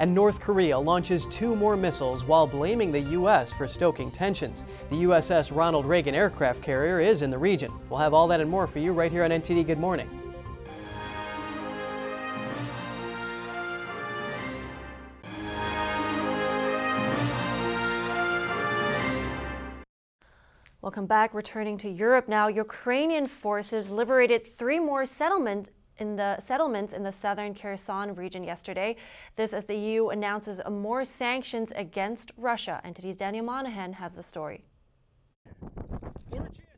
And 0.00 0.14
North 0.14 0.40
Korea 0.40 0.78
launches 0.78 1.26
two 1.26 1.56
more 1.56 1.76
missiles 1.76 2.24
while 2.24 2.46
blaming 2.46 2.92
the 2.92 3.00
U.S. 3.00 3.52
for 3.52 3.66
stoking 3.66 4.10
tensions. 4.10 4.64
The 4.90 5.02
USS 5.02 5.54
Ronald 5.54 5.86
Reagan 5.86 6.14
aircraft 6.14 6.62
carrier 6.62 7.00
is 7.00 7.22
in 7.22 7.30
the 7.30 7.38
region. 7.38 7.72
We'll 7.90 7.98
have 7.98 8.14
all 8.14 8.28
that 8.28 8.40
and 8.40 8.48
more 8.48 8.66
for 8.66 8.78
you 8.78 8.92
right 8.92 9.10
here 9.10 9.24
on 9.24 9.30
NTD 9.30 9.66
Good 9.66 9.78
Morning. 9.78 10.08
Welcome 20.80 21.06
back. 21.06 21.34
Returning 21.34 21.76
to 21.78 21.88
Europe 21.90 22.28
now, 22.28 22.48
Ukrainian 22.48 23.26
forces 23.26 23.90
liberated 23.90 24.46
three 24.46 24.78
more 24.78 25.04
settlements 25.04 25.70
in 25.98 26.16
the 26.16 26.38
settlements 26.40 26.92
in 26.92 27.02
the 27.02 27.12
southern 27.12 27.54
Kherson 27.54 28.14
region 28.14 28.44
yesterday. 28.44 28.96
This 29.36 29.52
as 29.52 29.64
the 29.64 29.76
EU 29.76 30.08
announces 30.08 30.60
more 30.70 31.04
sanctions 31.04 31.72
against 31.76 32.32
Russia. 32.36 32.80
NTD's 32.84 33.16
Daniel 33.16 33.44
Monahan 33.44 33.94
has 33.94 34.14
the 34.14 34.22
story. 34.22 34.64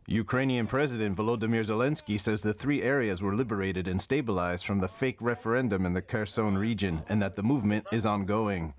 Ukrainian 0.07 0.67
President 0.67 1.17
Volodymyr 1.17 1.65
Zelensky 1.65 2.19
says 2.19 2.43
the 2.43 2.53
three 2.53 2.83
areas 2.83 3.23
were 3.23 3.37
liberated 3.37 3.87
and 3.87 4.03
stabilized 4.03 4.67
from 4.67 4.81
the 4.81 4.89
fake 4.89 5.19
referendum 5.21 5.87
in 5.87 5.93
the 5.93 6.03
Kherson 6.03 6.59
region 6.59 7.03
and 7.09 7.23
that 7.23 7.37
the 7.37 7.45
movement 7.45 7.87
is 7.93 8.05
ongoing. 8.05 8.75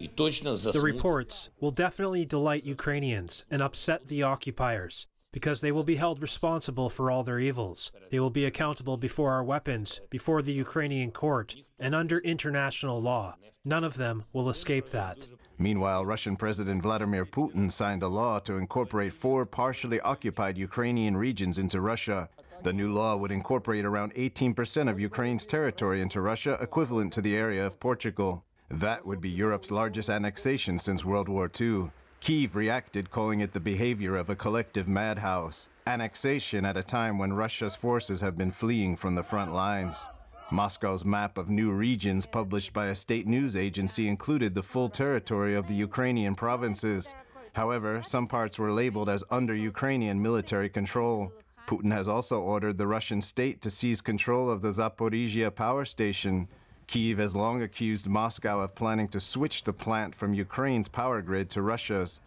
The 0.00 0.80
reports 0.82 1.50
will 1.60 1.70
definitely 1.70 2.24
delight 2.24 2.64
Ukrainians 2.64 3.44
and 3.48 3.62
upset 3.62 4.08
the 4.08 4.24
occupiers 4.24 5.06
because 5.32 5.60
they 5.60 5.72
will 5.72 5.82
be 5.82 5.96
held 5.96 6.22
responsible 6.22 6.88
for 6.88 7.10
all 7.10 7.24
their 7.24 7.40
evils. 7.40 7.90
They 8.10 8.20
will 8.20 8.30
be 8.30 8.44
accountable 8.44 8.96
before 8.96 9.32
our 9.32 9.42
weapons, 9.42 10.00
before 10.10 10.42
the 10.42 10.52
Ukrainian 10.52 11.10
court, 11.10 11.56
and 11.78 11.94
under 11.94 12.18
international 12.18 13.00
law. 13.00 13.36
None 13.64 13.84
of 13.84 13.96
them 13.96 14.24
will 14.32 14.50
escape 14.50 14.90
that. 14.90 15.26
Meanwhile, 15.58 16.04
Russian 16.04 16.36
President 16.36 16.82
Vladimir 16.82 17.24
Putin 17.24 17.70
signed 17.70 18.02
a 18.02 18.08
law 18.08 18.40
to 18.40 18.56
incorporate 18.56 19.12
four 19.12 19.46
partially 19.46 20.00
occupied 20.00 20.58
Ukrainian 20.58 21.16
regions 21.16 21.58
into 21.58 21.80
Russia. 21.80 22.28
The 22.62 22.72
new 22.72 22.92
law 22.92 23.16
would 23.16 23.30
incorporate 23.30 23.84
around 23.84 24.14
18% 24.14 24.90
of 24.90 25.00
Ukraine's 25.00 25.46
territory 25.46 26.00
into 26.00 26.20
Russia, 26.20 26.58
equivalent 26.60 27.12
to 27.14 27.20
the 27.20 27.36
area 27.36 27.64
of 27.66 27.80
Portugal. 27.80 28.44
That 28.70 29.06
would 29.06 29.20
be 29.20 29.30
Europe's 29.30 29.70
largest 29.70 30.08
annexation 30.08 30.78
since 30.78 31.04
World 31.04 31.28
War 31.28 31.50
II. 31.60 31.90
Kiev 32.22 32.54
reacted, 32.54 33.10
calling 33.10 33.40
it 33.40 33.52
the 33.52 33.58
behavior 33.58 34.16
of 34.16 34.30
a 34.30 34.36
collective 34.36 34.86
madhouse. 34.86 35.68
Annexation 35.88 36.64
at 36.64 36.76
a 36.76 36.82
time 36.84 37.18
when 37.18 37.32
Russia's 37.32 37.74
forces 37.74 38.20
have 38.20 38.38
been 38.38 38.52
fleeing 38.52 38.94
from 38.94 39.16
the 39.16 39.24
front 39.24 39.52
lines. 39.52 40.06
Moscow's 40.52 41.04
map 41.04 41.36
of 41.36 41.50
new 41.50 41.72
regions 41.72 42.24
published 42.24 42.72
by 42.72 42.86
a 42.86 42.94
state 42.94 43.26
news 43.26 43.56
agency 43.56 44.06
included 44.06 44.54
the 44.54 44.62
full 44.62 44.88
territory 44.88 45.56
of 45.56 45.66
the 45.66 45.74
Ukrainian 45.74 46.36
provinces. 46.36 47.12
However, 47.54 48.04
some 48.04 48.28
parts 48.28 48.56
were 48.56 48.70
labeled 48.70 49.08
as 49.08 49.24
under 49.28 49.56
Ukrainian 49.56 50.22
military 50.22 50.68
control. 50.68 51.32
Putin 51.66 51.90
has 51.90 52.06
also 52.06 52.38
ordered 52.38 52.78
the 52.78 52.86
Russian 52.86 53.20
state 53.20 53.60
to 53.62 53.70
seize 53.70 54.00
control 54.00 54.48
of 54.48 54.62
the 54.62 54.72
Zaporizhia 54.72 55.52
power 55.52 55.84
station. 55.84 56.46
Kiev 56.86 57.18
has 57.18 57.34
long 57.36 57.62
accused 57.62 58.06
Moscow 58.06 58.60
of 58.60 58.74
planning 58.74 59.08
to 59.08 59.20
switch 59.20 59.64
the 59.64 59.72
plant 59.72 60.14
from 60.14 60.34
Ukraine's 60.34 60.88
power 60.88 61.22
grid 61.22 61.50
to 61.50 61.62
Russia's. 61.62 62.20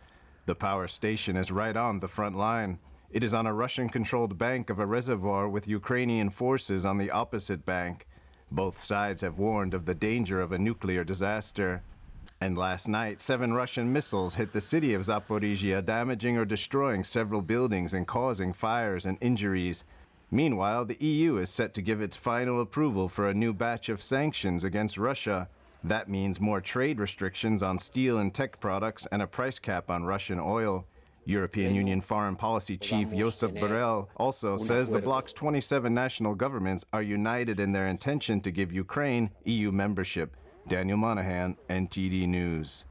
The 0.45 0.55
power 0.55 0.87
station 0.87 1.37
is 1.37 1.51
right 1.51 1.75
on 1.75 1.99
the 1.99 2.07
front 2.07 2.35
line. 2.35 2.79
It 3.11 3.23
is 3.23 3.33
on 3.33 3.47
a 3.47 3.53
Russian 3.53 3.89
controlled 3.89 4.37
bank 4.37 4.69
of 4.69 4.79
a 4.79 4.85
reservoir 4.85 5.47
with 5.47 5.67
Ukrainian 5.67 6.29
forces 6.29 6.85
on 6.85 6.97
the 6.97 7.11
opposite 7.11 7.65
bank. 7.65 8.05
Both 8.51 8.81
sides 8.81 9.21
have 9.21 9.39
warned 9.39 9.73
of 9.73 9.85
the 9.85 9.95
danger 9.95 10.41
of 10.41 10.51
a 10.51 10.57
nuclear 10.57 11.03
disaster. 11.03 11.81
And 12.41 12.57
last 12.57 12.87
night, 12.87 13.21
seven 13.21 13.53
Russian 13.53 13.93
missiles 13.93 14.35
hit 14.35 14.51
the 14.51 14.61
city 14.61 14.93
of 14.93 15.03
Zaporizhia, 15.03 15.83
damaging 15.85 16.37
or 16.37 16.45
destroying 16.45 17.03
several 17.03 17.41
buildings 17.41 17.93
and 17.93 18.05
causing 18.05 18.53
fires 18.53 19.05
and 19.05 19.17
injuries. 19.21 19.85
Meanwhile, 20.31 20.85
the 20.85 20.97
EU 21.03 21.37
is 21.37 21.49
set 21.49 21.73
to 21.75 21.81
give 21.81 22.01
its 22.01 22.17
final 22.17 22.59
approval 22.59 23.07
for 23.09 23.29
a 23.29 23.33
new 23.33 23.53
batch 23.53 23.89
of 23.89 24.01
sanctions 24.01 24.63
against 24.63 24.97
Russia. 24.97 25.49
That 25.83 26.09
means 26.09 26.41
more 26.41 26.61
trade 26.61 26.99
restrictions 26.99 27.61
on 27.61 27.79
steel 27.79 28.17
and 28.17 28.33
tech 28.33 28.59
products 28.59 29.07
and 29.11 29.21
a 29.21 29.27
price 29.27 29.59
cap 29.59 29.89
on 29.89 30.03
Russian 30.03 30.39
oil. 30.39 30.85
European 31.25 31.73
Union 31.73 32.01
Foreign 32.01 32.35
Policy 32.35 32.77
Chief 32.77 33.09
Josep 33.09 33.59
Borrell 33.59 34.07
also 34.15 34.57
says 34.57 34.89
the 34.89 35.01
bloc's 35.01 35.33
27 35.33 35.93
national 35.93 36.35
governments 36.35 36.85
are 36.93 37.01
united 37.01 37.59
in 37.59 37.71
their 37.71 37.87
intention 37.87 38.41
to 38.41 38.51
give 38.51 38.71
Ukraine 38.71 39.31
EU 39.43 39.71
membership. 39.71 40.35
Daniel 40.67 40.97
Monahan, 40.97 41.55
NTD 41.69 42.27
News. 42.27 42.85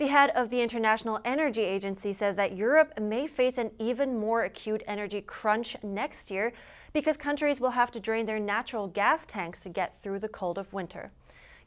The 0.00 0.06
head 0.06 0.30
of 0.34 0.48
the 0.48 0.62
International 0.62 1.20
Energy 1.26 1.60
Agency 1.60 2.14
says 2.14 2.34
that 2.36 2.56
Europe 2.56 2.98
may 2.98 3.26
face 3.26 3.58
an 3.58 3.70
even 3.78 4.18
more 4.18 4.44
acute 4.44 4.82
energy 4.86 5.20
crunch 5.20 5.76
next 5.82 6.30
year 6.30 6.54
because 6.94 7.18
countries 7.18 7.60
will 7.60 7.72
have 7.72 7.90
to 7.90 8.00
drain 8.00 8.24
their 8.24 8.40
natural 8.40 8.86
gas 8.86 9.26
tanks 9.26 9.60
to 9.60 9.68
get 9.68 9.94
through 9.94 10.20
the 10.20 10.28
cold 10.30 10.56
of 10.56 10.72
winter. 10.72 11.12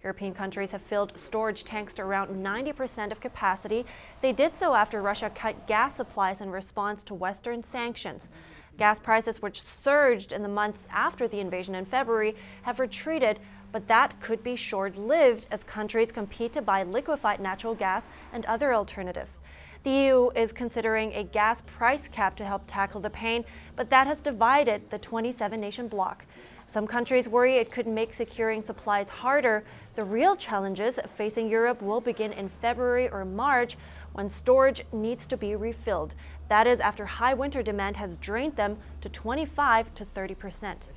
European 0.01 0.33
countries 0.33 0.71
have 0.71 0.81
filled 0.81 1.15
storage 1.15 1.63
tanks 1.63 1.93
to 1.93 2.01
around 2.01 2.29
90% 2.43 3.11
of 3.11 3.21
capacity. 3.21 3.85
They 4.21 4.33
did 4.33 4.55
so 4.55 4.73
after 4.73 4.99
Russia 5.03 5.29
cut 5.29 5.67
gas 5.67 5.97
supplies 5.97 6.41
in 6.41 6.49
response 6.49 7.03
to 7.03 7.13
Western 7.13 7.61
sanctions. 7.61 8.31
Gas 8.79 8.99
prices, 8.99 9.43
which 9.43 9.61
surged 9.61 10.31
in 10.31 10.41
the 10.41 10.49
months 10.49 10.87
after 10.91 11.27
the 11.27 11.39
invasion 11.39 11.75
in 11.75 11.85
February, 11.85 12.35
have 12.63 12.79
retreated, 12.79 13.39
but 13.73 13.87
that 13.89 14.21
could 14.21 14.41
be 14.41 14.55
short 14.55 14.95
lived 14.95 15.47
as 15.51 15.65
countries 15.65 16.13
compete 16.13 16.53
to 16.53 16.61
buy 16.61 16.83
liquefied 16.83 17.41
natural 17.41 17.75
gas 17.75 18.03
and 18.31 18.45
other 18.45 18.73
alternatives. 18.73 19.39
The 19.83 19.89
EU 19.89 20.29
is 20.29 20.53
considering 20.53 21.11
a 21.13 21.23
gas 21.23 21.61
price 21.61 22.07
cap 22.07 22.37
to 22.37 22.45
help 22.45 22.61
tackle 22.67 23.01
the 23.01 23.09
pain, 23.09 23.43
but 23.75 23.89
that 23.89 24.07
has 24.07 24.19
divided 24.19 24.89
the 24.89 24.99
27 24.99 25.59
nation 25.59 25.89
bloc. 25.89 26.25
Some 26.67 26.87
countries 26.87 27.27
worry 27.27 27.55
it 27.55 27.71
could 27.71 27.87
make 27.87 28.13
securing 28.13 28.61
supplies 28.61 29.09
harder. 29.09 29.63
The 29.95 30.03
real 30.05 30.35
challenges 30.35 30.99
facing 31.17 31.49
Europe 31.49 31.81
will 31.81 31.99
begin 31.99 32.31
in 32.31 32.47
February 32.47 33.09
or 33.09 33.25
March 33.25 33.75
when 34.13 34.29
storage 34.29 34.83
needs 34.93 35.27
to 35.27 35.35
be 35.35 35.55
refilled. 35.55 36.15
That 36.47 36.67
is 36.67 36.79
after 36.79 37.05
high 37.05 37.33
winter 37.33 37.61
demand 37.61 37.97
has 37.97 38.17
drained 38.17 38.55
them 38.55 38.77
to 39.01 39.09
25 39.09 39.93
to 39.95 40.05
30 40.05 40.35
percent. 40.35 40.87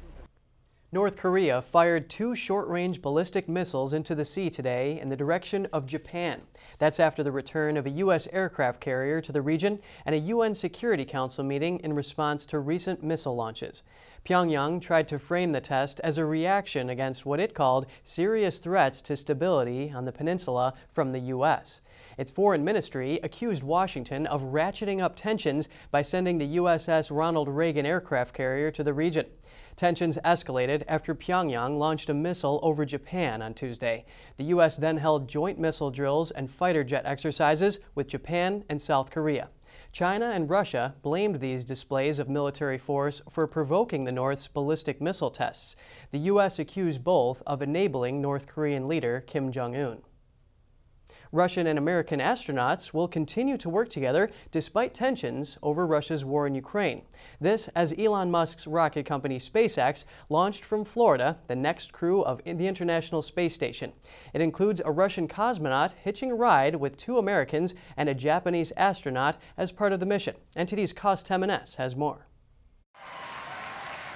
North 0.93 1.17
Korea 1.17 1.61
fired 1.63 2.09
two 2.09 2.37
short 2.37 2.69
range 2.69 3.03
ballistic 3.03 3.49
missiles 3.49 3.93
into 3.93 4.15
the 4.15 4.25
sea 4.25 4.49
today 4.49 5.01
in 5.01 5.09
the 5.09 5.17
direction 5.17 5.67
of 5.73 5.85
Japan. 5.85 6.43
That's 6.79 7.01
after 7.01 7.25
the 7.25 7.33
return 7.33 7.77
of 7.77 7.87
a 7.87 7.91
U.S. 7.91 8.29
aircraft 8.33 8.81
carrier 8.81 9.21
to 9.21 9.33
the 9.33 9.43
region 9.43 9.81
and 10.05 10.15
a 10.15 10.19
UN 10.19 10.55
Security 10.55 11.05
Council 11.05 11.43
meeting 11.43 11.81
in 11.81 11.93
response 11.93 12.47
to 12.47 12.61
recent 12.61 13.03
missile 13.03 13.35
launches. 13.35 13.83
Pyongyang 14.25 14.81
tried 14.81 15.09
to 15.09 15.19
frame 15.19 15.51
the 15.51 15.61
test 15.61 15.99
as 16.05 16.19
a 16.19 16.25
reaction 16.25 16.89
against 16.89 17.27
what 17.27 17.41
it 17.41 17.53
called 17.53 17.87
serious 18.05 18.61
threats 18.61 19.03
to 19.03 19.17
stability 19.17 19.91
on 19.91 20.05
the 20.05 20.13
peninsula 20.13 20.73
from 20.89 21.11
the 21.11 21.19
U.S. 21.19 21.81
Its 22.17 22.31
foreign 22.31 22.65
ministry 22.65 23.19
accused 23.25 23.65
Washington 23.65 24.25
of 24.27 24.45
ratcheting 24.45 25.03
up 25.03 25.17
tensions 25.17 25.69
by 25.91 26.03
sending 26.03 26.39
the 26.39 26.57
USS 26.59 27.15
Ronald 27.15 27.49
Reagan 27.49 27.85
aircraft 27.85 28.35
carrier 28.35 28.71
to 28.71 28.85
the 28.85 28.95
region. 28.95 29.27
Tensions 29.77 30.17
escalated 30.25 30.85
after 30.89 31.15
Pyongyang 31.15 31.77
launched 31.77 32.09
a 32.09 32.15
missile 32.15 32.59
over 32.63 32.87
Japan 32.87 33.43
on 33.43 33.53
Tuesday. 33.53 34.07
The 34.39 34.45
U.S. 34.45 34.79
then 34.79 34.97
held 34.97 35.29
joint 35.29 35.59
missile 35.59 35.91
drills 35.91 36.31
and 36.31 36.51
fighter 36.51 36.83
jet 36.83 37.05
exercises 37.05 37.79
with 37.95 38.09
Japan 38.09 38.65
and 38.71 38.81
South 38.81 39.11
Korea. 39.11 39.51
China 39.93 40.31
and 40.33 40.49
Russia 40.49 40.95
blamed 41.03 41.41
these 41.41 41.63
displays 41.63 42.19
of 42.19 42.27
military 42.27 42.79
force 42.79 43.21
for 43.29 43.47
provoking 43.47 44.05
the 44.05 44.13
North's 44.13 44.49
ballistic 44.49 45.03
missile 45.03 45.31
tests. 45.31 45.77
The 46.11 46.21
U.S. 46.21 46.59
accused 46.59 47.05
both 47.05 47.43
of 47.47 47.61
enabling 47.61 48.23
North 48.23 48.47
Korean 48.47 48.89
leader 48.89 49.23
Kim 49.27 49.53
Jong 49.53 49.77
un. 49.77 49.99
Russian 51.33 51.67
and 51.67 51.79
American 51.79 52.21
astronauts 52.21 52.93
will 52.93 53.09
continue 53.09 53.57
to 53.59 53.69
work 53.69 53.89
together 53.89 54.31
despite 54.51 54.95
tensions 54.95 55.59
over 55.63 55.87
Russia's 55.87 56.25
war 56.25 56.47
in 56.47 56.55
Ukraine. 56.55 57.03
This 57.41 57.69
as 57.69 57.95
Elon 57.99 58.31
Musk's 58.31 58.67
rocket 58.67 59.07
company 59.07 59.39
SpaceX 59.39 60.05
launched 60.29 60.65
from 60.65 60.85
Florida 60.85 61.39
the 61.47 61.57
next 61.57 61.93
crew 61.93 62.23
of 62.23 62.41
the 62.45 62.67
International 62.67 63.23
Space 63.23 63.55
Station. 63.55 63.93
It 64.33 64.41
includes 64.41 64.81
a 64.85 64.93
Russian 64.93 65.29
cosmonaut 65.29 65.93
hitching 66.03 66.31
a 66.31 66.35
ride 66.35 66.77
with 66.77 66.97
two 66.97 67.19
Americans 67.19 67.75
and 67.97 68.09
a 68.09 68.15
Japanese 68.15 68.73
astronaut 68.77 69.37
as 69.57 69.73
part 69.73 69.93
of 69.93 70.01
the 70.01 70.07
mission. 70.07 70.37
NTD's 70.57 70.93
Cost 70.93 71.27
Temenes 71.27 71.77
has 71.77 71.97
more. 71.97 72.27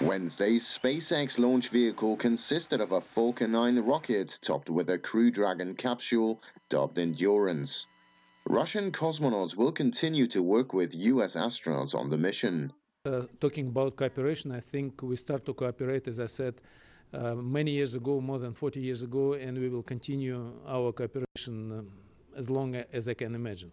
Wednesday's 0.00 0.64
SpaceX 0.64 1.38
launch 1.38 1.69
vehicle 1.69 2.16
consisted 2.16 2.80
of 2.80 2.92
a 2.92 3.02
Falcon 3.02 3.52
9 3.52 3.80
rocket 3.80 4.38
topped 4.40 4.71
with 4.71 4.88
a 4.88 4.99
Crew 4.99 5.30
Dragon 5.30 5.75
capsule 5.75 6.40
dubbed 6.71 6.99
Endurance. 6.99 7.87
Russian 8.49 8.92
cosmonauts 8.92 9.57
will 9.57 9.71
continue 9.71 10.26
to 10.28 10.42
work 10.42 10.73
with 10.73 10.95
U.S. 10.95 11.35
astronauts 11.35 11.95
on 11.95 12.09
the 12.09 12.16
mission. 12.16 12.73
Uh, 13.04 13.25
talking 13.40 13.66
about 13.69 13.97
cooperation, 13.97 14.52
I 14.52 14.61
think 14.61 15.02
we 15.02 15.16
start 15.16 15.45
to 15.45 15.52
cooperate, 15.52 16.09
as 16.09 16.19
I 16.19 16.26
said, 16.26 16.54
uh, 17.12 17.35
many 17.35 17.73
years 17.73 17.95
ago, 17.95 18.23
more 18.23 18.38
than 18.38 18.54
40 18.54 18.80
years 18.80 19.02
ago, 19.02 19.35
and 19.35 19.59
we 19.59 19.69
will 19.69 19.83
continue 19.83 20.54
our 20.66 20.92
cooperation 20.92 21.73
um, 21.73 21.90
as 22.35 22.49
long 22.49 22.75
as 22.75 23.07
I 23.07 23.12
can 23.12 23.35
imagine. 23.35 23.71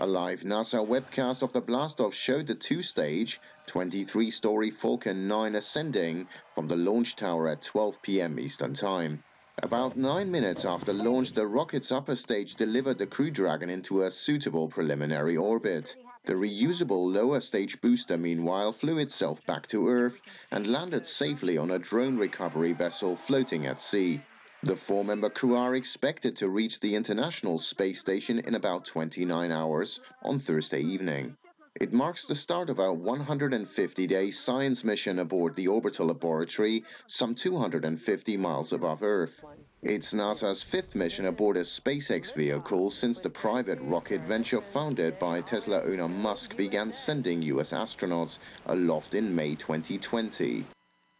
A 0.00 0.06
live 0.06 0.42
NASA 0.42 0.86
webcast 0.86 1.42
of 1.42 1.52
the 1.52 1.60
blastoff 1.60 2.12
showed 2.12 2.46
the 2.46 2.54
two-stage, 2.54 3.40
23-story 3.66 4.70
Falcon 4.70 5.26
9 5.26 5.56
ascending 5.56 6.28
from 6.54 6.68
the 6.68 6.76
launch 6.76 7.16
tower 7.16 7.48
at 7.48 7.62
12 7.62 8.00
p.m. 8.02 8.38
Eastern 8.38 8.74
Time. 8.74 9.24
About 9.60 9.96
nine 9.96 10.30
minutes 10.30 10.64
after 10.64 10.92
launch, 10.92 11.32
the 11.32 11.48
rocket's 11.48 11.90
upper 11.90 12.14
stage 12.14 12.54
delivered 12.54 12.98
the 12.98 13.08
Crew 13.08 13.32
Dragon 13.32 13.70
into 13.70 14.02
a 14.02 14.10
suitable 14.12 14.68
preliminary 14.68 15.36
orbit. 15.36 15.96
The 16.26 16.34
reusable 16.34 17.12
lower 17.12 17.40
stage 17.40 17.80
booster, 17.80 18.16
meanwhile, 18.16 18.70
flew 18.70 18.98
itself 18.98 19.44
back 19.46 19.66
to 19.66 19.88
Earth 19.88 20.20
and 20.52 20.68
landed 20.68 21.06
safely 21.06 21.58
on 21.58 21.72
a 21.72 21.78
drone 21.80 22.16
recovery 22.16 22.72
vessel 22.72 23.16
floating 23.16 23.66
at 23.66 23.80
sea. 23.80 24.20
The 24.64 24.74
four-member 24.74 25.30
crew 25.30 25.54
are 25.54 25.76
expected 25.76 26.36
to 26.38 26.48
reach 26.48 26.80
the 26.80 26.96
International 26.96 27.60
Space 27.60 28.00
Station 28.00 28.40
in 28.40 28.56
about 28.56 28.84
29 28.84 29.52
hours 29.52 30.00
on 30.24 30.40
Thursday 30.40 30.80
evening. 30.80 31.36
It 31.76 31.92
marks 31.92 32.26
the 32.26 32.34
start 32.34 32.68
of 32.68 32.80
a 32.80 32.88
150-day 32.88 34.32
science 34.32 34.82
mission 34.82 35.20
aboard 35.20 35.54
the 35.54 35.68
orbital 35.68 36.08
laboratory 36.08 36.84
some 37.06 37.36
250 37.36 38.36
miles 38.36 38.72
above 38.72 39.04
Earth. 39.04 39.44
It's 39.82 40.12
NASA's 40.12 40.64
fifth 40.64 40.96
mission 40.96 41.26
aboard 41.26 41.56
a 41.56 41.60
SpaceX 41.60 42.34
vehicle 42.34 42.90
since 42.90 43.20
the 43.20 43.30
private 43.30 43.78
rocket 43.80 44.22
venture 44.22 44.60
founded 44.60 45.20
by 45.20 45.40
Tesla 45.40 45.84
owner 45.84 46.08
Musk 46.08 46.56
began 46.56 46.90
sending 46.90 47.42
U.S. 47.42 47.70
astronauts 47.70 48.40
aloft 48.66 49.14
in 49.14 49.32
May 49.32 49.54
2020. 49.54 50.64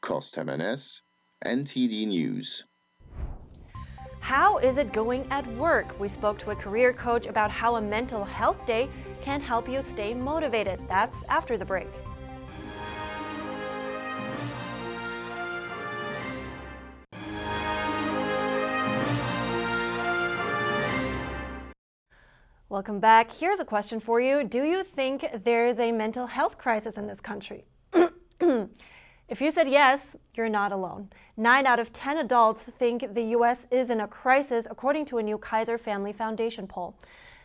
Cost 0.01 0.35
Temenes, 0.35 1.03
NTD 1.45 2.09
News. 2.09 2.65
How 4.21 4.59
is 4.59 4.77
it 4.77 4.93
going 4.93 5.27
at 5.31 5.47
work? 5.55 5.99
We 5.99 6.09
spoke 6.09 6.39
to 6.41 6.51
a 6.51 6.57
career 6.57 6.93
coach 6.93 7.27
about 7.27 7.51
how 7.51 7.77
a 7.77 7.81
mental 7.81 8.25
health 8.25 8.67
day 8.67 8.89
can 9.23 9.41
help 9.41 9.69
you 9.69 9.81
stay 9.83 10.13
motivated. 10.15 10.83
That's 10.89 11.25
after 11.29 11.57
the 11.57 11.65
break. 11.65 11.89
Welcome 22.71 23.01
back. 23.01 23.33
Here's 23.33 23.61
a 23.61 23.65
question 23.65 23.99
for 23.99 24.21
you. 24.21 24.45
Do 24.45 24.63
you 24.63 24.85
think 24.85 25.27
there 25.45 25.67
is 25.67 25.79
a 25.79 25.91
mental 25.91 26.27
health 26.27 26.59
crisis 26.59 26.99
in 26.99 27.07
this 27.07 27.21
country? 27.21 27.65
If 29.29 29.43
you 29.43 29.51
said 29.51 29.69
yes, 29.69 30.17
you're 30.33 30.49
not 30.49 30.73
alone. 30.73 31.11
Nine 31.37 31.67
out 31.67 31.79
of 31.79 31.93
10 31.93 32.17
adults 32.17 32.63
think 32.63 33.13
the 33.13 33.25
U.S. 33.37 33.67
is 33.71 33.91
in 33.91 34.01
a 34.01 34.09
crisis, 34.09 34.67
according 34.71 35.05
to 35.07 35.19
a 35.19 35.23
new 35.23 35.37
Kaiser 35.37 35.77
Family 35.77 36.15
Foundation 36.15 36.67
poll. 36.67 36.97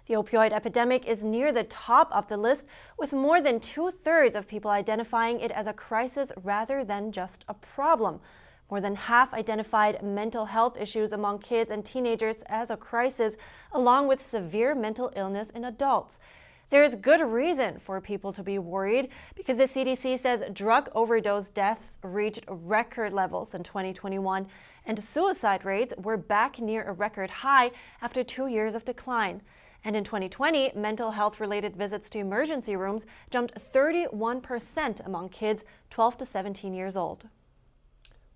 The 0.06 0.14
opioid 0.14 0.54
epidemic 0.54 1.06
is 1.06 1.26
near 1.26 1.52
the 1.52 1.66
top 1.66 2.10
of 2.14 2.30
the 2.30 2.38
list, 2.38 2.68
with 2.98 3.12
more 3.12 3.42
than 3.42 3.60
two 3.60 3.92
thirds 3.92 4.38
of 4.38 4.48
people 4.48 4.72
identifying 4.72 5.42
it 5.42 5.52
as 5.52 5.68
a 5.68 5.74
crisis 5.74 6.32
rather 6.42 6.86
than 6.86 7.12
just 7.12 7.44
a 7.50 7.54
problem. 7.54 8.22
More 8.70 8.80
than 8.80 8.96
half 8.96 9.34
identified 9.34 10.02
mental 10.02 10.46
health 10.46 10.80
issues 10.80 11.12
among 11.12 11.40
kids 11.40 11.70
and 11.70 11.84
teenagers 11.84 12.44
as 12.44 12.70
a 12.70 12.78
crisis, 12.78 13.36
along 13.74 14.08
with 14.08 14.22
severe 14.22 14.74
mental 14.74 15.12
illness 15.18 15.50
in 15.50 15.66
adults. 15.66 16.22
There 16.70 16.84
is 16.84 16.96
good 16.96 17.22
reason 17.22 17.78
for 17.78 18.02
people 18.02 18.34
to 18.34 18.42
be 18.42 18.58
worried 18.58 19.10
because 19.36 19.58
the 19.58 19.68
CDC 19.68 20.20
says 20.20 20.44
drug 20.54 20.90
overdose 20.96 21.50
deaths 21.50 22.00
reached 22.04 22.46
record 22.48 23.14
levels 23.14 23.54
in 23.54 23.64
2021 23.64 24.48
and 24.86 25.00
suicide 25.00 25.66
rates 25.66 25.94
were 25.98 26.18
back 26.18 26.60
near 26.60 26.84
a 26.84 26.94
record 26.94 27.30
high 27.30 27.72
after 28.02 28.24
two 28.24 28.48
years 28.48 28.76
of 28.76 28.86
decline. 28.86 29.42
And 29.86 29.96
in 29.96 30.04
2020, 30.04 30.72
mental 30.76 31.12
health 31.12 31.40
related 31.40 31.76
visits 31.76 32.10
to 32.12 32.20
emergency 32.20 32.76
rooms 32.76 33.06
jumped 33.30 33.56
31% 33.56 35.06
among 35.06 35.30
kids 35.30 35.64
12 35.90 36.18
to 36.18 36.26
17 36.26 36.74
years 36.74 36.96
old. 36.96 37.28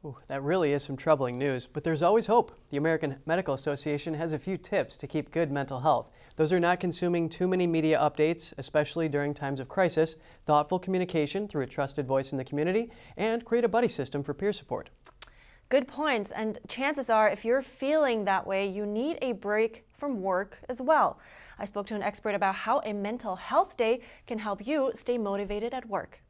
Ooh, 0.05 0.17
that 0.27 0.43
really 0.43 0.73
is 0.73 0.83
some 0.83 0.97
troubling 0.97 1.37
news, 1.37 1.65
but 1.65 1.83
there's 1.83 2.03
always 2.03 2.27
hope. 2.27 2.51
The 2.69 2.77
American 2.77 3.17
Medical 3.25 3.53
Association 3.53 4.13
has 4.13 4.33
a 4.33 4.39
few 4.39 4.57
tips 4.57 4.95
to 4.97 5.07
keep 5.07 5.31
good 5.31 5.51
mental 5.51 5.79
health. 5.79 6.11
Those 6.37 6.53
are 6.53 6.59
not 6.59 6.79
consuming 6.79 7.29
too 7.29 7.47
many 7.47 7.65
media 7.65 7.97
updates, 7.97 8.53
especially 8.59 9.09
during 9.09 9.33
times 9.33 9.59
of 9.59 9.67
crisis, 9.67 10.17
thoughtful 10.45 10.77
communication 10.77 11.47
through 11.47 11.63
a 11.63 11.67
trusted 11.67 12.05
voice 12.05 12.31
in 12.31 12.37
the 12.37 12.43
community, 12.43 12.91
and 13.17 13.43
create 13.43 13.65
a 13.65 13.67
buddy 13.67 13.87
system 13.87 14.21
for 14.21 14.35
peer 14.35 14.53
support. 14.53 14.91
Good 15.69 15.87
points, 15.87 16.29
and 16.29 16.59
chances 16.67 17.09
are 17.09 17.27
if 17.27 17.43
you're 17.43 17.63
feeling 17.63 18.25
that 18.25 18.45
way, 18.45 18.67
you 18.67 18.85
need 18.85 19.17
a 19.23 19.31
break 19.31 19.87
from 19.91 20.21
work 20.21 20.59
as 20.69 20.79
well. 20.79 21.19
I 21.57 21.65
spoke 21.65 21.87
to 21.87 21.95
an 21.95 22.03
expert 22.03 22.35
about 22.35 22.53
how 22.53 22.81
a 22.81 22.93
mental 22.93 23.35
health 23.35 23.75
day 23.75 24.01
can 24.27 24.37
help 24.37 24.65
you 24.65 24.91
stay 24.93 25.17
motivated 25.17 25.73
at 25.73 25.89
work. 25.89 26.21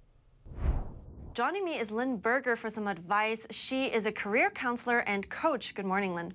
Joining 1.33 1.65
me 1.65 1.77
is 1.77 1.91
Lynn 1.91 2.15
Berger 2.15 2.55
for 2.55 2.69
some 2.69 2.87
advice. 2.87 3.45
She 3.51 3.87
is 3.87 4.05
a 4.05 4.13
career 4.13 4.51
counselor 4.51 4.99
and 4.99 5.29
coach. 5.29 5.75
Good 5.75 5.85
morning, 5.85 6.15
Lynn. 6.15 6.33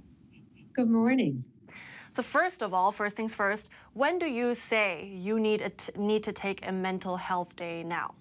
Good 0.75 0.91
morning. 0.91 1.45
So 2.13 2.23
first 2.23 2.63
of 2.63 2.75
all, 2.75 2.93
first 2.93 3.17
things 3.17 3.35
first, 3.35 3.71
when 3.95 4.19
do 4.19 4.27
you 4.27 4.55
say 4.55 5.11
you 5.15 5.41
need 5.41 5.73
need 5.97 6.23
to 6.25 6.33
take 6.33 6.67
a 6.67 6.71
mental 6.71 7.17
health 7.17 7.57
day 7.57 7.83
now? 7.83 8.15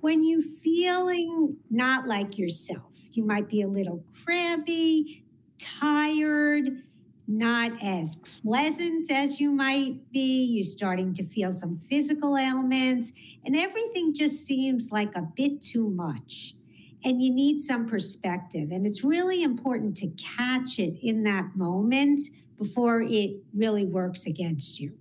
When 0.00 0.22
you're 0.22 0.40
feeling 0.62 1.56
not 1.68 2.06
like 2.06 2.38
yourself. 2.38 2.92
You 3.12 3.24
might 3.24 3.48
be 3.48 3.62
a 3.62 3.68
little 3.68 4.04
crabby, 4.24 5.24
tired, 5.58 6.82
not 7.26 7.72
as 7.82 8.14
pleasant 8.14 9.10
as 9.10 9.40
you 9.40 9.50
might 9.50 10.10
be. 10.12 10.44
You're 10.44 10.64
starting 10.64 11.12
to 11.14 11.24
feel 11.24 11.52
some 11.52 11.76
physical 11.76 12.38
ailments, 12.38 13.12
and 13.44 13.56
everything 13.56 14.14
just 14.14 14.46
seems 14.46 14.90
like 14.92 15.16
a 15.16 15.22
bit 15.22 15.60
too 15.60 15.90
much. 15.90 16.54
And 17.02 17.20
you 17.20 17.32
need 17.32 17.58
some 17.58 17.86
perspective. 17.86 18.70
And 18.70 18.86
it's 18.86 19.02
really 19.02 19.42
important 19.42 19.96
to 19.98 20.08
catch 20.08 20.78
it 20.78 20.98
in 21.02 21.24
that 21.24 21.56
moment 21.56 22.20
before 22.60 23.00
it 23.00 23.30
really 23.54 23.86
works 23.86 24.26
against 24.26 24.78
you. 24.78 24.92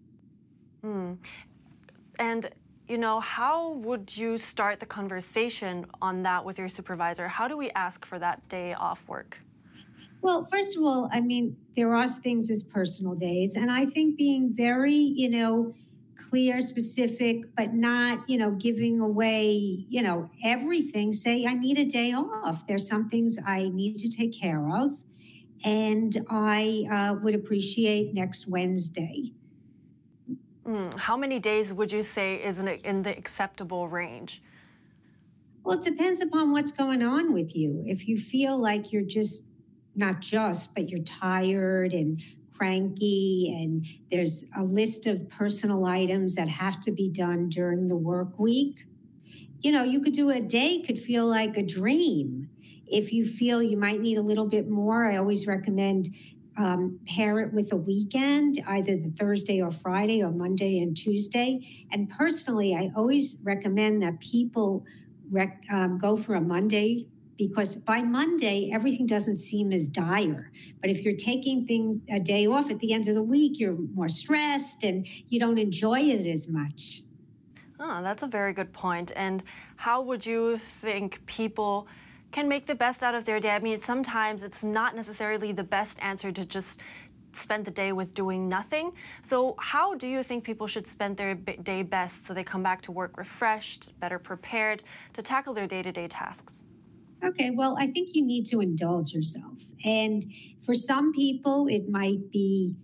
Mm. 0.84 1.17
And 2.17 2.50
you 2.88 2.98
know, 2.98 3.19
how 3.19 3.74
would 3.74 4.17
you 4.17 4.39
start 4.39 4.80
the 4.80 4.86
conversation 4.86 5.86
on 6.02 6.24
that 6.24 6.43
with 6.43 6.58
your 6.58 6.69
supervisor? 6.69 7.28
How 7.28 7.48
do 7.48 7.56
we 7.56 7.69
ask 7.72 8.04
for 8.04 8.17
that 8.17 8.50
day 8.50 8.74
off 8.74 9.08
work? 9.08 9.38
Well, 10.22 10.43
first 10.45 10.76
of 10.76 10.84
all, 10.84 11.08
I 11.12 11.22
mean, 11.22 11.56
there 11.76 11.95
are 11.95 12.08
things 12.08 12.50
as 12.50 12.63
personal 12.63 13.13
days. 13.13 13.56
And 13.56 13.69
I 13.72 13.86
think 13.86 14.17
being 14.17 14.54
very, 14.56 14.95
you 14.95 15.30
know, 15.30 15.76
clear, 16.15 16.62
specific, 16.62 17.56
but 17.56 17.76
not, 17.76 18.28
you 18.28 18.39
know, 18.39 18.52
giving 18.52 19.00
away, 19.00 19.86
you 19.88 20.02
know, 20.02 20.30
everything. 20.43 21.13
Say, 21.13 21.45
I 21.45 21.54
need 21.54 21.78
a 21.78 21.86
day 21.86 22.12
off. 22.12 22.65
There's 22.67 22.88
some 22.88 23.08
things 23.08 23.38
I 23.45 23.69
need 23.69 23.98
to 24.00 24.10
take 24.10 24.34
care 24.34 24.67
of. 24.76 25.04
And 25.63 26.26
I 26.30 26.86
uh, 26.91 27.13
would 27.22 27.36
appreciate 27.36 28.13
next 28.13 28.48
Wednesday. 28.48 29.34
Mm, 30.65 30.93
how 30.95 31.17
many 31.17 31.39
days 31.39 31.74
would 31.74 31.91
you 31.91 32.04
say 32.04 32.36
is 32.36 32.60
in, 32.60 32.67
in 32.67 33.04
the 33.04 33.17
acceptable 33.17 33.88
range? 33.88 34.41
Well, 35.63 35.78
it 35.78 35.84
depends 35.84 36.22
upon 36.22 36.52
what's 36.52 36.72
going 36.72 37.04
on 37.04 37.34
with 37.34 37.56
you. 37.56 37.84
If 37.86 38.08
you 38.08 38.17
feel 38.17 38.58
like 38.58 38.91
you're 38.91 39.02
just 39.02 39.45
not 39.95 40.22
just, 40.22 40.74
but 40.74 40.89
you're 40.89 41.04
tired 41.04 41.93
and 41.93 42.22
cranky 42.56 43.56
and 43.58 43.86
there's 44.12 44.45
a 44.58 44.63
list 44.63 45.08
of 45.08 45.30
personal 45.30 45.86
items 45.86 46.36
that 46.36 46.48
have 46.48 46.82
to 46.82 46.91
be 46.91 47.10
done 47.10 47.50
during 47.50 47.88
the 47.88 47.95
work 47.95 48.38
week. 48.38 48.86
You 49.62 49.72
know, 49.72 49.84
you 49.84 50.02
could 50.02 50.13
do 50.13 50.30
a 50.30 50.39
day 50.39 50.82
could 50.82 51.00
feel 51.00 51.26
like 51.26 51.58
a 51.58 51.63
dream. 51.63 52.50
If 52.89 53.13
you 53.13 53.25
feel 53.25 53.62
you 53.62 53.78
might 53.78 54.02
need 54.02 54.17
a 54.17 54.21
little 54.21 54.47
bit 54.47 54.69
more, 54.69 55.06
I 55.06 55.17
always 55.17 55.47
recommend 55.47 56.10
um, 56.58 56.99
pair 57.08 57.39
it 57.39 57.54
with 57.54 57.71
a 57.71 57.78
weekend, 57.78 58.62
either 58.67 58.97
the 58.97 59.10
Thursday 59.10 59.62
or 59.62 59.71
Friday 59.71 60.21
or 60.21 60.32
Monday 60.32 60.80
and 60.80 60.95
Tuesday. 60.95 61.86
And 61.91 62.10
personally, 62.10 62.75
I 62.75 62.91
always 62.95 63.38
recommend 63.43 64.02
that 64.04 64.19
people 64.19 64.86
rec- 65.32 65.63
um, 65.71 65.97
go 65.97 66.17
for 66.17 66.36
a 66.36 66.41
Monday 66.41 67.08
because 67.38 67.78
by 67.78 68.02
Monday, 68.02 68.69
everything 68.73 69.06
doesn't 69.06 69.38
seem 69.38 69.71
as 69.71 69.88
dire. 69.88 70.52
But 70.82 70.89
if 70.89 71.04
you're 71.04 71.15
taking 71.15 71.65
things 71.65 72.02
a 72.12 72.19
day 72.19 72.45
off 72.45 72.69
at 72.69 72.80
the 72.80 72.91
end 72.91 73.08
of 73.08 73.15
the 73.15 73.23
week, 73.23 73.58
you're 73.58 73.78
more 73.93 74.10
stressed 74.10 74.84
and 74.84 75.08
you 75.30 75.39
don't 75.39 75.58
enjoy 75.58 76.02
it 76.02 76.28
as 76.28 76.49
much. 76.49 77.04
Oh, 77.80 78.04
that's 78.04 78.23
a 78.23 78.28
very 78.28 78.52
good 78.52 78.73
point. 78.73 79.13
And 79.15 79.41
how 79.78 80.02
would 80.02 80.25
you 80.25 80.58
think 80.58 81.25
people 81.25 81.88
can 82.31 82.47
make 82.47 82.65
the 82.65 82.75
best 82.75 83.03
out 83.03 83.15
of 83.15 83.25
their 83.25 83.39
day? 83.39 83.51
I 83.51 83.59
mean, 83.59 83.79
sometimes 83.79 84.43
it's 84.43 84.63
not 84.63 84.95
necessarily 84.95 85.51
the 85.51 85.63
best 85.63 85.99
answer 86.01 86.31
to 86.31 86.45
just 86.45 86.81
spend 87.33 87.65
the 87.65 87.71
day 87.71 87.91
with 87.91 88.13
doing 88.13 88.49
nothing. 88.49 88.91
So, 89.21 89.55
how 89.59 89.95
do 89.95 90.07
you 90.07 90.23
think 90.23 90.43
people 90.43 90.67
should 90.67 90.87
spend 90.87 91.17
their 91.17 91.35
day 91.35 91.83
best 91.83 92.25
so 92.25 92.33
they 92.33 92.43
come 92.43 92.63
back 92.63 92.81
to 92.83 92.91
work 92.91 93.17
refreshed, 93.17 93.99
better 93.99 94.19
prepared 94.19 94.83
to 95.13 95.21
tackle 95.21 95.53
their 95.53 95.67
day 95.67 95.81
to 95.81 95.91
day 95.91 96.07
tasks? 96.07 96.63
Okay, 97.23 97.51
well, 97.51 97.75
I 97.77 97.87
think 97.87 98.09
you 98.13 98.25
need 98.25 98.45
to 98.47 98.61
indulge 98.61 99.13
yourself. 99.13 99.61
And 99.83 100.31
for 100.61 100.73
some 100.73 101.11
people, 101.11 101.67
it 101.67 101.89
might 101.89 102.31
be 102.31 102.75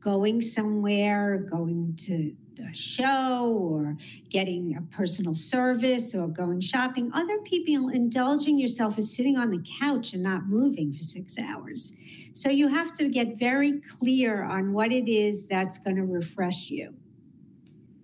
going 0.00 0.40
somewhere, 0.40 1.38
going 1.38 1.96
to 2.06 2.34
a 2.60 2.74
show 2.74 3.52
or 3.52 3.96
getting 4.28 4.76
a 4.76 4.82
personal 4.94 5.34
service 5.34 6.14
or 6.14 6.28
going 6.28 6.60
shopping. 6.60 7.10
Other 7.14 7.38
people, 7.38 7.88
indulging 7.88 8.58
yourself 8.58 8.98
is 8.98 9.14
sitting 9.14 9.36
on 9.36 9.50
the 9.50 9.64
couch 9.80 10.12
and 10.12 10.22
not 10.22 10.46
moving 10.46 10.92
for 10.92 11.02
six 11.02 11.38
hours. 11.38 11.96
So 12.32 12.50
you 12.50 12.68
have 12.68 12.92
to 12.94 13.08
get 13.08 13.38
very 13.38 13.80
clear 13.80 14.42
on 14.42 14.72
what 14.72 14.92
it 14.92 15.08
is 15.10 15.46
that's 15.46 15.78
going 15.78 15.96
to 15.96 16.04
refresh 16.04 16.70
you. 16.70 16.94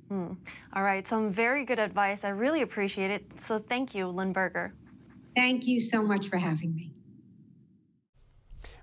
Hmm. 0.08 0.34
All 0.72 0.82
right, 0.82 1.06
some 1.06 1.32
very 1.32 1.64
good 1.64 1.78
advice. 1.78 2.24
I 2.24 2.30
really 2.30 2.62
appreciate 2.62 3.10
it. 3.10 3.40
So 3.40 3.58
thank 3.58 3.94
you, 3.94 4.08
Lynn 4.08 4.32
Berger. 4.32 4.74
Thank 5.36 5.66
you 5.66 5.80
so 5.80 6.02
much 6.02 6.28
for 6.28 6.36
having 6.36 6.74
me. 6.74 6.92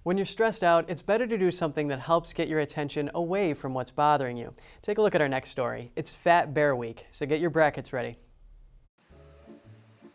When 0.07 0.15
you're 0.15 0.25
stressed 0.25 0.63
out, 0.63 0.89
it's 0.89 1.01
better 1.01 1.27
to 1.27 1.37
do 1.37 1.51
something 1.51 1.89
that 1.89 1.99
helps 1.99 2.31
get 2.31 2.47
your 2.47 2.61
attention 2.61 3.11
away 3.13 3.53
from 3.53 3.73
what's 3.73 3.91
bothering 3.91 4.37
you. 4.37 4.53
Take 4.81 4.99
a 4.99 5.01
look 5.01 5.15
at 5.15 5.21
our 5.21 5.27
next 5.27 5.49
story. 5.49 5.91
It's 5.97 6.13
Fat 6.13 6.53
Bear 6.53 6.77
Week, 6.77 7.05
so 7.11 7.25
get 7.25 7.41
your 7.41 7.49
brackets 7.49 7.91
ready. 7.91 8.17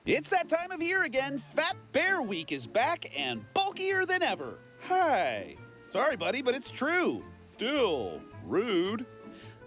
It's 0.07 0.31
that 0.31 0.49
time 0.49 0.71
of 0.71 0.83
year 0.83 1.03
again. 1.03 1.37
Fat 1.37 1.77
Bear 1.93 2.23
Week 2.23 2.53
is 2.53 2.67
back 2.67 3.13
and 3.15 3.45
bulkier 3.53 4.07
than 4.07 4.23
ever. 4.23 4.61
Hi. 4.89 5.57
Sorry, 5.83 6.17
buddy, 6.17 6.41
but 6.41 6.55
it's 6.55 6.71
true. 6.71 7.23
Still 7.45 8.23
rude. 8.47 9.05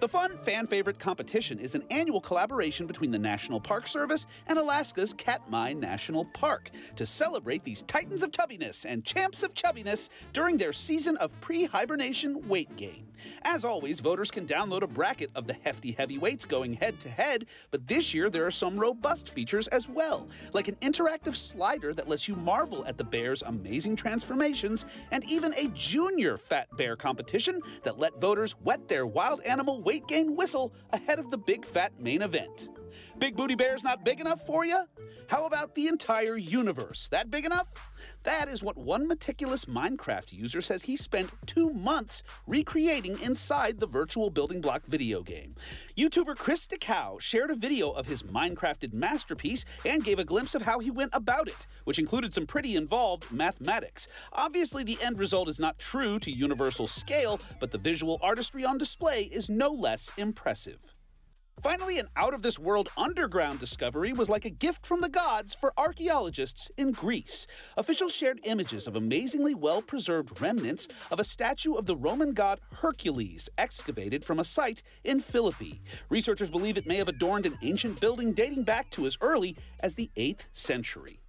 The 0.02 0.10
fun 0.10 0.38
fan 0.44 0.68
favorite 0.68 1.00
competition 1.00 1.58
is 1.58 1.74
an 1.74 1.84
annual 1.90 2.20
collaboration 2.20 2.86
between 2.86 3.12
the 3.12 3.18
National 3.18 3.62
Park 3.62 3.88
Service 3.88 4.28
and 4.46 4.60
Alaska's 4.60 5.14
Katmai 5.14 5.72
National 5.72 6.26
Park 6.26 6.70
to 6.98 7.06
celebrate 7.06 7.64
these 7.64 7.84
titans 7.84 8.22
of 8.22 8.32
tubbiness 8.32 8.86
and 8.86 9.06
champs 9.06 9.42
of 9.42 9.54
chubbiness 9.54 10.10
during 10.34 10.58
their 10.58 10.74
season 10.74 11.16
of 11.18 11.40
pre 11.40 11.64
hibernation 11.64 12.46
weight 12.50 12.76
gain. 12.76 13.08
As 13.44 13.64
always, 13.64 14.02
voters 14.02 14.30
can 14.30 14.46
download 14.46 14.82
a 14.82 14.88
bracket 14.88 15.32
of 15.36 15.48
the 15.48 15.54
hefty 15.54 15.94
heavyweights 15.94 16.44
going 16.44 16.74
head 16.74 17.00
to 17.00 17.10
head, 17.10 17.46
but 17.72 17.88
this 17.88 18.14
year 18.14 18.30
there 18.30 18.46
are 18.46 18.52
some 18.52 18.78
robust 18.78 19.30
features 19.30 19.68
as 19.70 19.88
well, 19.88 20.28
like 20.54 20.68
an 20.68 20.76
interactive 20.82 21.36
slider 21.36 21.94
that 21.94 22.10
lets 22.10 22.28
you 22.28 22.36
marvel 22.36 22.86
at 22.86 22.98
the 22.98 23.04
bear's 23.04 23.42
amazing 23.44 23.96
transformations, 23.96 24.86
and 25.12 25.24
even 25.32 25.54
a 25.54 25.70
junior 25.70 26.38
fat 26.38 26.68
bear 26.76 26.98
competition 26.98 27.62
that 27.84 27.98
let 27.98 28.20
voters 28.20 28.56
wet 28.64 28.88
their 28.90 29.06
wild 29.08 29.42
animal 29.42 29.82
weight 29.86 30.08
gain 30.08 30.36
whistle 30.36 30.74
ahead 30.92 31.20
of 31.20 31.32
the 31.32 31.38
big 31.38 31.66
fat 31.66 31.94
main 32.00 32.22
event. 32.22 32.68
Big 33.18 33.36
Booty 33.36 33.56
Bear's 33.56 33.84
not 33.84 34.04
big 34.04 34.20
enough 34.20 34.46
for 34.46 34.66
you? 34.66 34.86
How 35.28 35.46
about 35.46 35.74
the 35.76 35.88
entire 35.88 36.38
universe? 36.38 37.08
That 37.08 37.32
big 37.32 37.46
enough? 37.46 37.74
That 38.24 38.48
is 38.48 38.62
what 38.62 38.78
one 38.78 39.08
meticulous 39.08 39.66
Minecraft 39.66 40.34
user 40.34 40.62
says 40.62 40.84
he 40.84 40.98
spent 40.98 41.32
two 41.46 41.72
months 41.72 42.24
recreating 42.46 43.20
inside 43.22 43.80
the 43.80 43.88
virtual 43.88 44.30
building 44.30 44.62
block 44.62 44.86
video 44.88 45.22
game. 45.22 45.56
YouTuber 45.98 46.38
Chris 46.38 46.68
DaCow 46.68 47.20
shared 47.20 47.52
a 47.52 47.56
video 47.56 47.92
of 47.92 48.08
his 48.08 48.24
Minecrafted 48.24 48.94
masterpiece 48.94 49.66
and 49.86 50.04
gave 50.04 50.20
a 50.20 50.26
glimpse 50.26 50.56
of 50.56 50.64
how 50.64 50.80
he 50.80 50.92
went 50.92 51.12
about 51.14 51.48
it, 51.48 51.68
which 51.86 52.00
included 52.00 52.34
some 52.34 52.46
pretty 52.46 52.76
involved 52.76 53.32
mathematics. 53.32 54.08
Obviously, 54.34 54.84
the 54.84 54.98
end 55.04 55.18
result 55.18 55.50
is 55.50 55.60
not 55.60 55.80
true 55.80 56.20
to 56.20 56.32
universal 56.32 56.88
scale, 56.88 57.40
but 57.60 57.72
the 57.72 57.78
visual 57.78 58.20
artistry 58.22 58.66
on 58.66 58.78
display 58.78 59.24
is 59.24 59.50
no 59.50 59.70
less 59.70 60.12
impressive. 60.18 60.95
Finally, 61.66 61.98
an 61.98 62.08
out 62.16 62.36
of 62.36 62.44
this 62.44 62.60
world 62.60 62.90
underground 62.96 63.58
discovery 63.58 64.14
was 64.14 64.30
like 64.30 64.46
a 64.46 64.52
gift 64.52 64.86
from 64.86 65.02
the 65.02 65.10
gods 65.10 65.56
for 65.56 65.74
archaeologists 65.80 66.70
in 66.78 66.92
Greece. 66.92 67.48
Officials 67.76 68.14
shared 68.14 68.40
images 68.44 68.86
of 68.86 68.96
amazingly 68.96 69.56
well 69.56 69.82
preserved 69.82 70.40
remnants 70.40 70.88
of 71.10 71.20
a 71.20 71.24
statue 71.24 71.74
of 71.74 71.88
the 71.88 71.96
Roman 71.96 72.34
god 72.34 72.60
Hercules 72.72 73.50
excavated 73.58 74.24
from 74.24 74.38
a 74.38 74.44
site 74.44 74.84
in 75.04 75.20
Philippi. 75.20 75.82
Researchers 76.08 76.52
believe 76.52 76.78
it 76.78 76.86
may 76.86 76.98
have 76.98 77.08
adorned 77.08 77.48
an 77.48 77.58
ancient 77.64 78.00
building 78.00 78.32
dating 78.32 78.62
back 78.62 78.92
to 78.92 79.08
as 79.08 79.18
early 79.20 79.58
as 79.80 79.96
the 79.96 80.12
8th 80.16 80.46
century. 80.54 81.20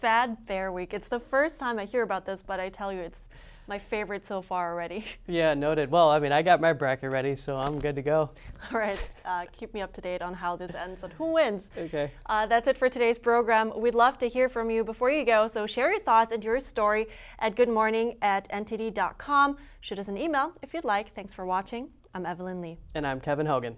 Fat 0.00 0.46
Bear 0.46 0.72
Week. 0.72 0.92
It's 0.92 1.06
the 1.06 1.20
first 1.20 1.60
time 1.60 1.78
I 1.78 1.84
hear 1.84 2.02
about 2.02 2.26
this, 2.26 2.42
but 2.42 2.58
I 2.58 2.70
tell 2.70 2.92
you, 2.92 3.02
it's 3.02 3.28
my 3.70 3.78
favorite 3.78 4.26
so 4.26 4.42
far 4.42 4.72
already. 4.72 5.04
Yeah, 5.26 5.54
noted. 5.54 5.92
Well, 5.92 6.10
I 6.10 6.18
mean, 6.18 6.32
I 6.32 6.42
got 6.42 6.60
my 6.60 6.72
bracket 6.72 7.10
ready, 7.10 7.36
so 7.36 7.56
I'm 7.56 7.78
good 7.78 7.94
to 7.94 8.02
go. 8.02 8.30
All 8.72 8.78
right, 8.80 8.98
uh, 9.24 9.46
keep 9.52 9.72
me 9.72 9.80
up 9.80 9.92
to 9.92 10.00
date 10.00 10.22
on 10.22 10.34
how 10.34 10.56
this 10.56 10.74
ends 10.74 11.04
and 11.04 11.12
who 11.12 11.32
wins. 11.32 11.70
Okay. 11.78 12.10
Uh, 12.26 12.46
that's 12.46 12.66
it 12.66 12.76
for 12.76 12.88
today's 12.88 13.16
program. 13.16 13.72
We'd 13.76 13.94
love 13.94 14.18
to 14.18 14.28
hear 14.28 14.48
from 14.48 14.70
you 14.70 14.82
before 14.82 15.10
you 15.10 15.24
go, 15.24 15.46
so 15.46 15.68
share 15.68 15.92
your 15.92 16.00
thoughts 16.00 16.32
and 16.32 16.42
your 16.42 16.60
story 16.60 17.06
at 17.38 17.54
goodmorning 17.54 18.16
at 18.22 18.48
ntd.com. 18.50 19.56
Shoot 19.80 20.00
us 20.00 20.08
an 20.08 20.18
email 20.18 20.52
if 20.62 20.74
you'd 20.74 20.84
like. 20.84 21.14
Thanks 21.14 21.32
for 21.32 21.46
watching. 21.46 21.90
I'm 22.12 22.26
Evelyn 22.26 22.60
Lee. 22.60 22.78
And 22.94 23.06
I'm 23.06 23.20
Kevin 23.20 23.46
Hogan. 23.46 23.76